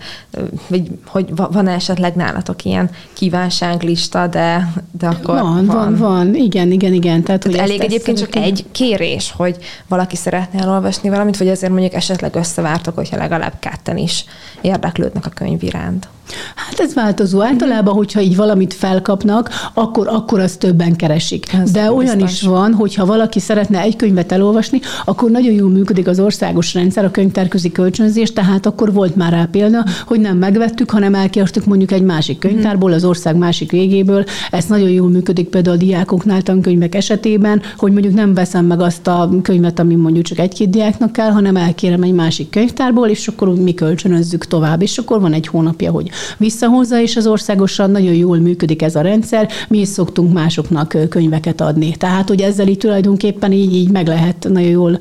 vagy 0.67 0.91
hogy 1.07 1.27
van 1.35 1.69
esetleg 1.69 2.15
nálatok 2.15 2.65
ilyen 2.65 2.91
kívánságlista, 3.13 4.27
de, 4.27 4.73
de 4.99 5.07
akkor 5.07 5.35
van. 5.35 5.67
Van, 5.67 5.77
van, 5.77 5.97
van. 5.97 6.35
igen, 6.35 6.71
igen, 6.71 6.93
igen. 6.93 7.23
Tehát, 7.23 7.43
hogy 7.43 7.55
elég 7.55 7.79
ezt, 7.79 7.89
egyébként 7.89 8.21
ezt 8.21 8.31
csak 8.31 8.43
egy 8.43 8.65
kérés, 8.73 9.33
hogy 9.37 9.57
valaki 9.89 10.17
szeretne 10.17 10.61
elolvasni 10.61 11.09
valamit, 11.09 11.37
vagy 11.37 11.49
azért 11.49 11.73
mondjuk 11.73 11.95
esetleg 11.95 12.35
összevártok, 12.35 12.95
hogyha 12.95 13.17
legalább 13.17 13.55
ketten 13.59 13.97
is 13.97 14.25
érdeklődnek 14.61 15.27
a 15.27 15.31
könyv 15.31 15.63
iránt. 15.63 16.09
Hát 16.55 16.81
ez 16.81 16.95
változó. 16.95 17.43
Általában, 17.43 17.95
hogyha 17.95 18.21
így 18.21 18.37
valamit 18.37 18.75
felkapnak, 18.75 19.51
akkor, 19.75 20.09
akkor 20.09 20.41
az 20.41 20.57
többen 20.57 20.97
keresik. 20.97 21.53
Ez 21.53 21.71
De 21.71 21.93
olyan 21.93 22.17
biztos. 22.17 22.33
is 22.33 22.43
van, 22.43 22.73
hogyha 22.73 23.07
valaki 23.07 23.41
szeretne 23.41 23.81
egy 23.81 23.97
könyvet 23.97 24.33
elolvasni, 24.33 24.81
akkor 25.05 25.31
nagyon 25.31 25.53
jól 25.53 25.71
működik 25.71 26.07
az 26.07 26.21
országos 26.21 26.75
rendszer, 26.75 27.05
a 27.05 27.11
könyvtárközi 27.11 27.73
kölcsönzés, 27.73 28.33
tehát 28.33 28.67
akkor 28.67 28.93
volt 28.93 29.17
már 29.17 29.33
rá 29.33 29.49
példa, 29.51 29.85
hogy 30.07 30.21
nem 30.21 30.37
megvettük, 30.37 30.91
hanem 30.91 31.15
elkértük 31.15 31.65
mondjuk 31.65 31.91
egy 31.91 32.03
másik 32.03 32.39
könyvtárból, 32.39 32.93
az 32.93 33.05
ország 33.05 33.37
másik 33.37 33.71
végéből. 33.71 34.25
Ez 34.51 34.65
nagyon 34.65 34.91
jól 34.91 35.09
működik 35.09 35.49
például 35.49 35.77
a 35.77 35.79
diákoknál 35.79 36.43
tankönyvek 36.43 36.95
esetében, 36.95 37.63
hogy 37.77 37.93
mondjuk 37.93 38.15
nem 38.15 38.35
veszem 38.35 38.65
meg 38.65 38.81
azt 38.81 39.07
a 39.07 39.31
könyvet, 39.43 39.79
ami 39.79 39.95
mondjuk 39.95 40.25
csak 40.25 40.39
egy-két 40.39 40.71
diáknak 40.71 41.13
kell, 41.13 41.31
hanem 41.31 41.57
elkérem 41.57 42.03
egy 42.03 42.13
másik 42.13 42.51
könyvtárból, 42.51 43.09
és 43.09 43.29
akkor 43.29 43.55
mi 43.55 43.75
kölcsönözzük 43.75 44.47
tovább, 44.47 44.83
és 44.83 44.99
akkor 44.99 45.21
van 45.21 45.33
egy 45.33 45.47
hónapja, 45.47 45.91
hogy 45.91 46.11
vissza 46.37 46.67
összehozza, 46.69 47.01
és 47.01 47.17
az 47.17 47.27
országosan 47.27 47.91
nagyon 47.91 48.15
jól 48.15 48.39
működik 48.39 48.83
ez 48.83 48.97
a 48.97 49.01
rendszer. 49.01 49.49
Mi 49.69 49.79
is 49.79 49.89
szoktunk 49.89 50.33
másoknak 50.33 50.97
könyveket 51.09 51.61
adni. 51.61 51.97
Tehát, 51.97 52.29
hogy 52.29 52.41
ezzel 52.41 52.69
így 52.69 52.79
tulajdonképpen 52.79 53.53
így, 53.53 53.75
így 53.75 53.91
meg 53.91 54.07
lehet 54.07 54.47
nagyon 54.49 54.71
jól 54.71 54.99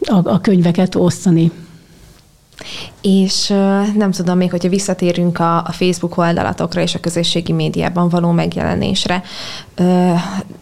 a, 0.00 0.28
a 0.28 0.40
könyveket 0.40 0.94
osztani. 0.94 1.50
És 3.00 3.48
nem 3.96 4.10
tudom 4.10 4.36
még, 4.36 4.50
hogyha 4.50 4.68
visszatérünk 4.68 5.38
a, 5.38 5.56
a 5.56 5.72
Facebook 5.72 6.18
oldalatokra 6.18 6.80
és 6.80 6.94
a 6.94 7.00
közösségi 7.00 7.52
médiában 7.52 8.08
való 8.08 8.30
megjelenésre, 8.30 9.22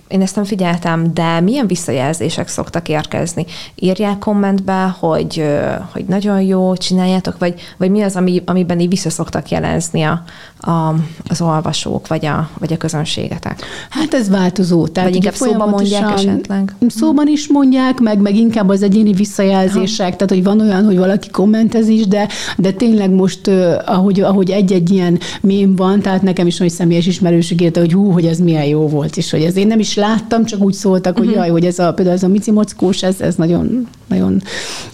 én 0.09 0.20
ezt 0.20 0.35
nem 0.35 0.44
figyeltem, 0.44 1.14
de 1.14 1.40
milyen 1.40 1.66
visszajelzések 1.66 2.48
szoktak 2.48 2.88
érkezni? 2.88 3.46
Írják 3.74 4.18
kommentbe, 4.18 4.94
hogy, 4.98 5.44
hogy 5.92 6.05
nagyon 6.05 6.40
jó, 6.40 6.77
csináljátok, 6.77 7.38
vagy, 7.38 7.55
vagy 7.77 7.90
mi 7.90 8.03
az, 8.03 8.16
ami, 8.16 8.42
amiben 8.46 8.81
így 8.81 8.88
vissza 8.88 9.11
szoktak 9.11 9.48
jelezni 9.48 10.03
a, 10.03 10.22
a, 10.61 10.94
az 11.29 11.40
olvasók, 11.40 12.07
vagy 12.07 12.27
a, 12.27 12.51
vagy 12.59 12.72
a 12.72 12.77
közönségetek? 12.77 13.62
Hát 13.90 14.14
ez 14.14 14.29
változó. 14.29 14.87
Tehát 14.87 15.09
vagy 15.09 15.18
inkább 15.18 15.35
szóban 15.35 15.68
mondják 15.68 16.12
esetleg? 16.12 16.74
Szóban 16.88 17.29
is 17.29 17.48
mondják, 17.48 18.01
meg, 18.01 18.18
meg 18.18 18.37
inkább 18.37 18.68
az 18.68 18.83
egyéni 18.83 19.12
visszajelzések, 19.12 20.11
ha. 20.11 20.16
tehát 20.16 20.31
hogy 20.31 20.44
van 20.44 20.61
olyan, 20.61 20.85
hogy 20.85 20.98
valaki 20.98 21.31
kommentez 21.31 21.88
is, 21.88 22.07
de, 22.07 22.28
de 22.57 22.73
tényleg 22.73 23.11
most, 23.11 23.51
ahogy, 23.87 24.21
ahogy 24.21 24.51
egy-egy 24.51 24.91
ilyen 24.91 25.19
mém 25.41 25.77
van, 25.77 26.01
tehát 26.01 26.23
nekem 26.23 26.47
is 26.47 26.59
nagy 26.59 26.71
személyes 26.71 27.07
ismerőség 27.07 27.61
írta, 27.61 27.81
hogy 27.81 27.93
hú, 27.93 28.11
hogy 28.11 28.25
ez 28.25 28.38
milyen 28.38 28.64
jó 28.64 28.88
volt, 28.88 29.17
és 29.17 29.31
hogy 29.31 29.43
ez 29.43 29.57
én 29.57 29.67
nem 29.67 29.79
is 29.79 29.97
láttam, 29.97 30.45
csak 30.45 30.62
úgy 30.62 30.73
szóltak, 30.73 31.19
hogy 31.19 31.27
uh-huh. 31.27 31.41
jaj, 31.41 31.51
hogy 31.51 31.64
ez 31.64 31.79
a, 31.79 31.93
például 31.93 32.17
ez 32.17 32.23
a 32.23 32.29
Mici 32.29 32.51
Mockós, 32.51 33.03
ez, 33.03 33.21
ez 33.21 33.35
nagyon, 33.35 33.88
nagyon 34.09 34.43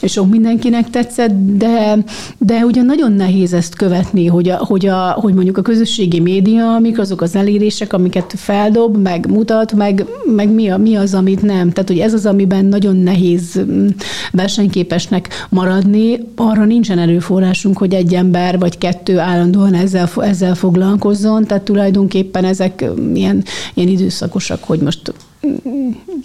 sok 0.03 0.31
mindenkinek 0.31 0.91
tetszett, 0.91 1.33
de, 1.57 1.99
de 2.39 2.65
ugye 2.65 2.83
nagyon 2.83 3.13
nehéz 3.13 3.53
ezt 3.53 3.75
követni, 3.75 4.27
hogy, 4.27 4.49
a, 4.49 4.57
hogy, 4.57 4.87
a, 4.87 5.11
hogy 5.11 5.35
mondjuk 5.35 5.59
a 5.59 5.63
közösségi 5.63 6.21
média, 6.21 6.79
mik 6.81 6.99
azok 6.99 7.21
az 7.21 7.37
elérések, 7.37 7.93
amiket 7.93 8.35
feldob, 8.37 8.97
meg 8.97 9.31
mutat, 9.31 9.73
meg, 9.73 10.07
meg 10.37 10.49
mi, 10.49 10.69
a, 10.69 10.77
mi 10.77 10.95
az, 10.95 11.15
amit 11.15 11.43
nem. 11.43 11.71
Tehát, 11.71 11.89
hogy 11.89 11.99
ez 11.99 12.13
az, 12.13 12.27
amiben 12.27 12.65
nagyon 12.65 12.97
nehéz 12.97 13.61
mm, 13.61 13.87
versenyképesnek 14.33 15.29
maradni, 15.49 16.19
arra 16.37 16.65
nincsen 16.65 16.99
erőforrásunk, 17.25 17.79
hogy 17.79 17.95
egy 17.95 18.15
ember 18.15 18.59
vagy 18.59 18.79
kettő 18.79 19.19
állandóan 19.19 19.75
ezzel, 19.75 20.09
ezzel 20.17 20.55
foglalkozzon, 20.55 21.45
tehát 21.45 21.63
tulajdonképpen 21.63 22.45
ezek 22.45 22.85
ilyen, 23.15 23.45
ilyen 23.75 23.89
időszakosak, 23.89 24.65
hogy 24.65 24.81
most 24.81 25.13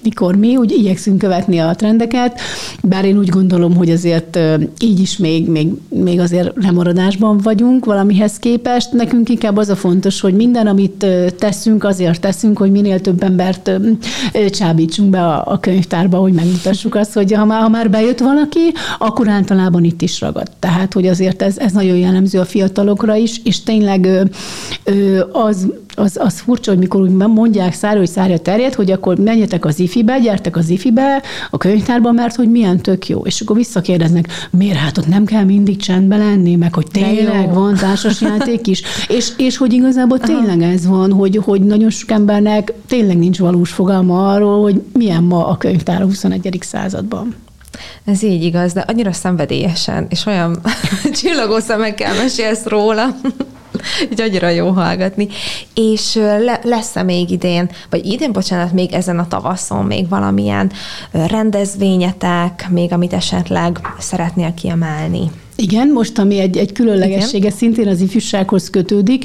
mikor 0.03 0.35
mi, 0.35 0.55
úgy 0.55 0.71
igyekszünk 0.71 1.17
követni 1.17 1.57
a 1.57 1.75
trendeket, 1.75 2.39
bár 2.83 3.05
én 3.05 3.17
úgy 3.17 3.29
gondolom, 3.29 3.75
hogy 3.75 3.89
azért 3.89 4.39
így 4.79 4.99
is 4.99 5.17
még, 5.17 5.47
még, 5.47 5.67
még 5.89 6.19
azért 6.19 6.51
lemaradásban 6.55 7.37
vagyunk 7.37 7.85
valamihez 7.85 8.39
képest. 8.39 8.91
Nekünk 8.91 9.29
inkább 9.29 9.57
az 9.57 9.69
a 9.69 9.75
fontos, 9.75 10.21
hogy 10.21 10.33
minden, 10.33 10.67
amit 10.67 11.05
teszünk, 11.37 11.83
azért 11.83 12.21
teszünk, 12.21 12.57
hogy 12.57 12.71
minél 12.71 13.01
több 13.01 13.23
embert 13.23 13.71
csábítsunk 14.49 15.09
be 15.09 15.25
a, 15.25 15.43
a 15.45 15.59
könyvtárba, 15.59 16.17
hogy 16.17 16.33
megmutassuk 16.33 16.95
azt, 16.95 17.13
hogy 17.13 17.33
ha 17.33 17.45
már, 17.45 17.61
ha 17.61 17.69
már 17.69 17.89
bejött 17.89 18.19
valaki, 18.19 18.73
akkor 18.97 19.27
általában 19.27 19.83
itt 19.83 20.01
is 20.01 20.21
ragad. 20.21 20.47
Tehát, 20.59 20.93
hogy 20.93 21.07
azért 21.07 21.41
ez, 21.41 21.57
ez 21.57 21.71
nagyon 21.71 21.97
jellemző 21.97 22.39
a 22.39 22.45
fiatalokra 22.45 23.15
is, 23.15 23.41
és 23.43 23.63
tényleg 23.63 24.29
az 25.31 25.67
az, 25.99 26.17
az 26.19 26.39
furcsa, 26.39 26.71
hogy 26.71 26.79
mikor 26.79 27.01
úgy 27.01 27.09
mondják 27.09 27.73
szára, 27.73 27.97
hogy 27.97 28.07
szárja 28.07 28.37
terjed, 28.37 28.73
hogy 28.73 28.91
akkor 28.91 29.08
menjetek 29.17 29.65
az 29.65 29.79
ifibe, 29.79 30.19
gyertek 30.19 30.55
az 30.55 30.69
ifibe, 30.69 31.21
a 31.49 31.57
könyvtárba, 31.57 32.11
mert 32.11 32.35
hogy 32.35 32.51
milyen 32.51 32.77
tök 32.77 33.07
jó. 33.07 33.21
És 33.25 33.41
akkor 33.41 33.55
visszakérdeznek, 33.55 34.27
miért 34.51 34.77
hát 34.77 34.97
ott 34.97 35.07
nem 35.07 35.25
kell 35.25 35.43
mindig 35.43 35.77
csendbe 35.77 36.17
lenni, 36.17 36.55
meg 36.55 36.73
hogy 36.73 36.87
tényleg 36.91 37.53
van 37.53 37.75
társasjáték 37.75 38.67
is. 38.73 38.81
és, 39.07 39.29
és 39.37 39.57
hogy 39.57 39.73
igazából 39.73 40.19
tényleg 40.19 40.61
ez 40.61 40.87
van, 40.87 41.11
hogy, 41.11 41.39
hogy 41.43 41.61
nagyon 41.61 41.89
sok 41.89 42.11
embernek 42.11 42.73
tényleg 42.87 43.17
nincs 43.17 43.39
valós 43.39 43.71
fogalma 43.71 44.33
arról, 44.33 44.61
hogy 44.61 44.81
milyen 44.93 45.23
ma 45.23 45.47
a 45.47 45.57
könyvtár 45.57 46.01
a 46.01 46.05
21. 46.05 46.57
században. 46.61 47.35
Ez 48.05 48.23
így 48.23 48.43
igaz, 48.43 48.73
de 48.73 48.79
annyira 48.87 49.11
szenvedélyesen, 49.11 50.05
és 50.09 50.25
olyan 50.25 50.59
csillagó 51.21 51.59
szemekkel 51.59 52.15
mesélsz 52.15 52.65
róla. 52.65 53.15
így 54.11 54.21
annyira 54.21 54.49
jó 54.49 54.69
hallgatni. 54.69 55.27
És 55.73 56.15
le, 56.15 56.59
lesz-e 56.63 57.03
még 57.03 57.29
idén, 57.29 57.69
vagy 57.89 58.05
idén, 58.05 58.31
bocsánat, 58.31 58.71
még 58.71 58.93
ezen 58.93 59.19
a 59.19 59.27
tavaszon 59.27 59.85
még 59.85 60.09
valamilyen 60.09 60.71
rendezvényetek, 61.11 62.67
még 62.69 62.93
amit 62.93 63.13
esetleg 63.13 63.79
szeretnél 63.99 64.53
kiemelni? 64.53 65.31
Igen, 65.61 65.87
most 65.87 66.19
ami 66.19 66.39
egy, 66.39 66.57
egy 66.57 66.71
különlegessége 66.71 67.45
Igen. 67.45 67.57
szintén 67.57 67.87
az 67.87 68.01
ifjúsághoz 68.01 68.69
kötődik, 68.69 69.23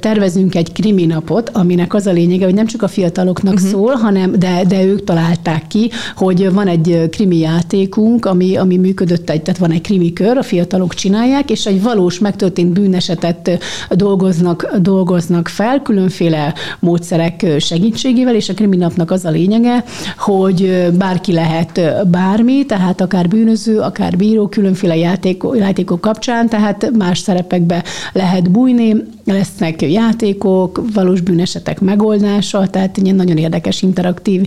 tervezünk 0.00 0.54
egy 0.54 0.72
krimi 0.72 1.06
napot, 1.06 1.48
aminek 1.48 1.94
az 1.94 2.06
a 2.06 2.12
lényege, 2.12 2.44
hogy 2.44 2.54
nem 2.54 2.66
csak 2.66 2.82
a 2.82 2.88
fiataloknak 2.88 3.54
uh-huh. 3.54 3.68
szól, 3.68 3.94
hanem 3.94 4.32
de, 4.38 4.64
de 4.68 4.84
ők 4.84 5.04
találták 5.04 5.66
ki, 5.66 5.90
hogy 6.16 6.52
van 6.52 6.66
egy 6.66 7.08
krimi 7.10 7.38
játékunk, 7.38 8.24
ami, 8.26 8.56
ami 8.56 8.76
működött, 8.76 9.30
egy, 9.30 9.42
tehát 9.42 9.60
van 9.60 9.70
egy 9.70 9.80
krimi 9.80 10.12
kör, 10.12 10.36
a 10.36 10.42
fiatalok 10.42 10.94
csinálják, 10.94 11.50
és 11.50 11.66
egy 11.66 11.82
valós 11.82 12.18
megtörtént 12.18 12.72
bűnesetet 12.72 13.58
dolgoznak, 13.90 14.76
dolgoznak 14.80 15.48
fel, 15.48 15.82
különféle 15.82 16.54
módszerek 16.78 17.46
segítségével, 17.58 18.34
és 18.34 18.48
a 18.48 18.54
krimi 18.54 18.76
napnak 18.76 19.10
az 19.10 19.24
a 19.24 19.30
lényege, 19.30 19.84
hogy 20.18 20.88
bárki 20.98 21.32
lehet 21.32 21.80
bármi, 22.10 22.66
tehát 22.66 23.00
akár 23.00 23.28
bűnöző, 23.28 23.78
akár 23.78 24.16
bíró, 24.16 24.48
különféle 24.48 24.96
játék, 24.96 25.44
játékok 25.70 26.00
kapcsán, 26.00 26.48
tehát 26.48 26.90
más 26.98 27.18
szerepekbe 27.18 27.84
lehet 28.12 28.50
bújni, 28.50 28.96
lesznek 29.24 29.82
játékok, 29.82 30.82
valós 30.94 31.20
bűnesetek 31.20 31.80
megoldása, 31.80 32.66
tehát 32.66 32.96
egy 32.96 33.14
nagyon 33.14 33.36
érdekes, 33.36 33.82
interaktív, 33.82 34.46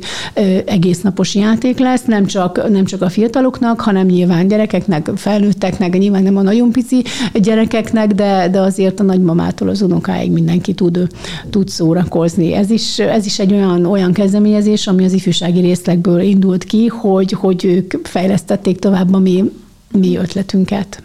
egésznapos 0.66 1.36
játék 1.36 1.80
lesz, 1.80 2.04
nem 2.06 2.26
csak, 2.26 2.70
nem 2.70 2.86
csak 2.86 3.02
a 3.02 3.10
fiataloknak, 3.10 3.82
hanem 3.82 4.06
nyilván 4.06 4.48
gyerekeknek, 4.48 5.10
felnőtteknek, 5.16 5.98
nyilván 5.98 6.24
nem 6.24 6.38
a 6.38 6.42
nagyon 6.42 6.72
pici 6.72 7.04
gyerekeknek, 7.34 8.14
de, 8.14 8.48
de 8.52 8.60
azért 8.60 9.00
a 9.00 9.04
nagymamától 9.04 9.70
az 9.70 9.82
unokáig 9.82 10.32
mindenki 10.32 10.74
tud, 10.74 11.08
tud 11.50 11.70
szórakozni. 11.70 12.54
Ez 12.54 12.70
is, 12.70 13.00
ez 13.00 13.26
is 13.26 13.40
egy 13.40 13.54
olyan, 13.54 13.86
olyan 13.86 14.14
kezdeményezés, 14.14 14.88
ami 14.88 15.06
az 15.06 15.14
ifjúsági 15.14 15.60
részlegből 15.60 16.22
indult 16.22 16.64
ki, 16.64 16.88
hogy, 16.88 17.32
hogy 17.32 17.66
ők 17.66 18.08
fejlesztették 18.08 18.80
tovább 18.80 19.14
a 19.14 19.20
mi, 19.20 19.52
mi 19.92 20.18
ötletünket. 20.18 21.04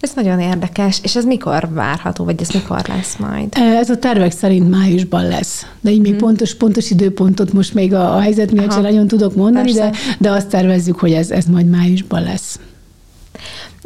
Ez 0.00 0.12
nagyon 0.14 0.40
érdekes, 0.40 0.98
és 1.02 1.16
ez 1.16 1.24
mikor 1.24 1.68
várható, 1.72 2.24
vagy 2.24 2.40
ez 2.40 2.48
mikor 2.48 2.82
lesz 2.88 3.16
majd? 3.16 3.54
Ez 3.54 3.90
a 3.90 3.96
tervek 3.96 4.32
szerint 4.32 4.70
májusban 4.70 5.28
lesz. 5.28 5.66
De 5.80 5.90
így 5.90 6.00
még 6.00 6.10
hmm. 6.10 6.20
pontos, 6.20 6.54
pontos 6.54 6.90
időpontot 6.90 7.52
most 7.52 7.74
még 7.74 7.94
a, 7.94 8.16
a 8.16 8.20
helyzet 8.20 8.52
miatt 8.52 8.72
sem 8.72 8.82
nagyon 8.82 9.06
tudok 9.06 9.34
mondani, 9.34 9.72
de, 9.72 9.92
de 10.18 10.30
azt 10.30 10.48
tervezzük, 10.48 10.98
hogy 10.98 11.12
ez, 11.12 11.30
ez 11.30 11.44
majd 11.44 11.66
májusban 11.66 12.22
lesz. 12.22 12.58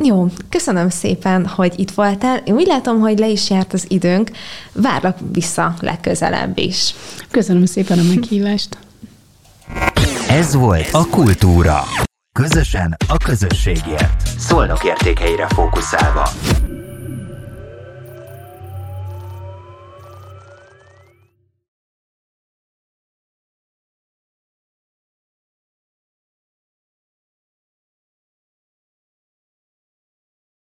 Jó, 0.03 0.27
köszönöm 0.49 0.89
szépen, 0.89 1.47
hogy 1.47 1.73
itt 1.77 1.91
voltál. 1.91 2.37
Én 2.45 2.55
úgy 2.55 2.67
látom, 2.67 3.01
hogy 3.01 3.19
le 3.19 3.29
is 3.29 3.51
járt 3.51 3.73
az 3.73 3.85
időnk. 3.89 4.31
Várlak 4.73 5.19
vissza 5.33 5.75
legközelebb 5.81 6.59
is. 6.59 6.95
Köszönöm 7.31 7.67
szépen 7.67 7.99
a 7.99 8.03
meghívást. 8.15 8.79
Ez 10.29 10.55
volt 10.55 10.89
a 10.93 11.07
Kultúra. 11.11 11.85
Közösen 12.41 12.97
a 13.09 13.17
közösségért. 13.17 14.27
Szolnok 14.39 14.85
értékeire 14.85 15.47
fókuszálva. 15.49 16.29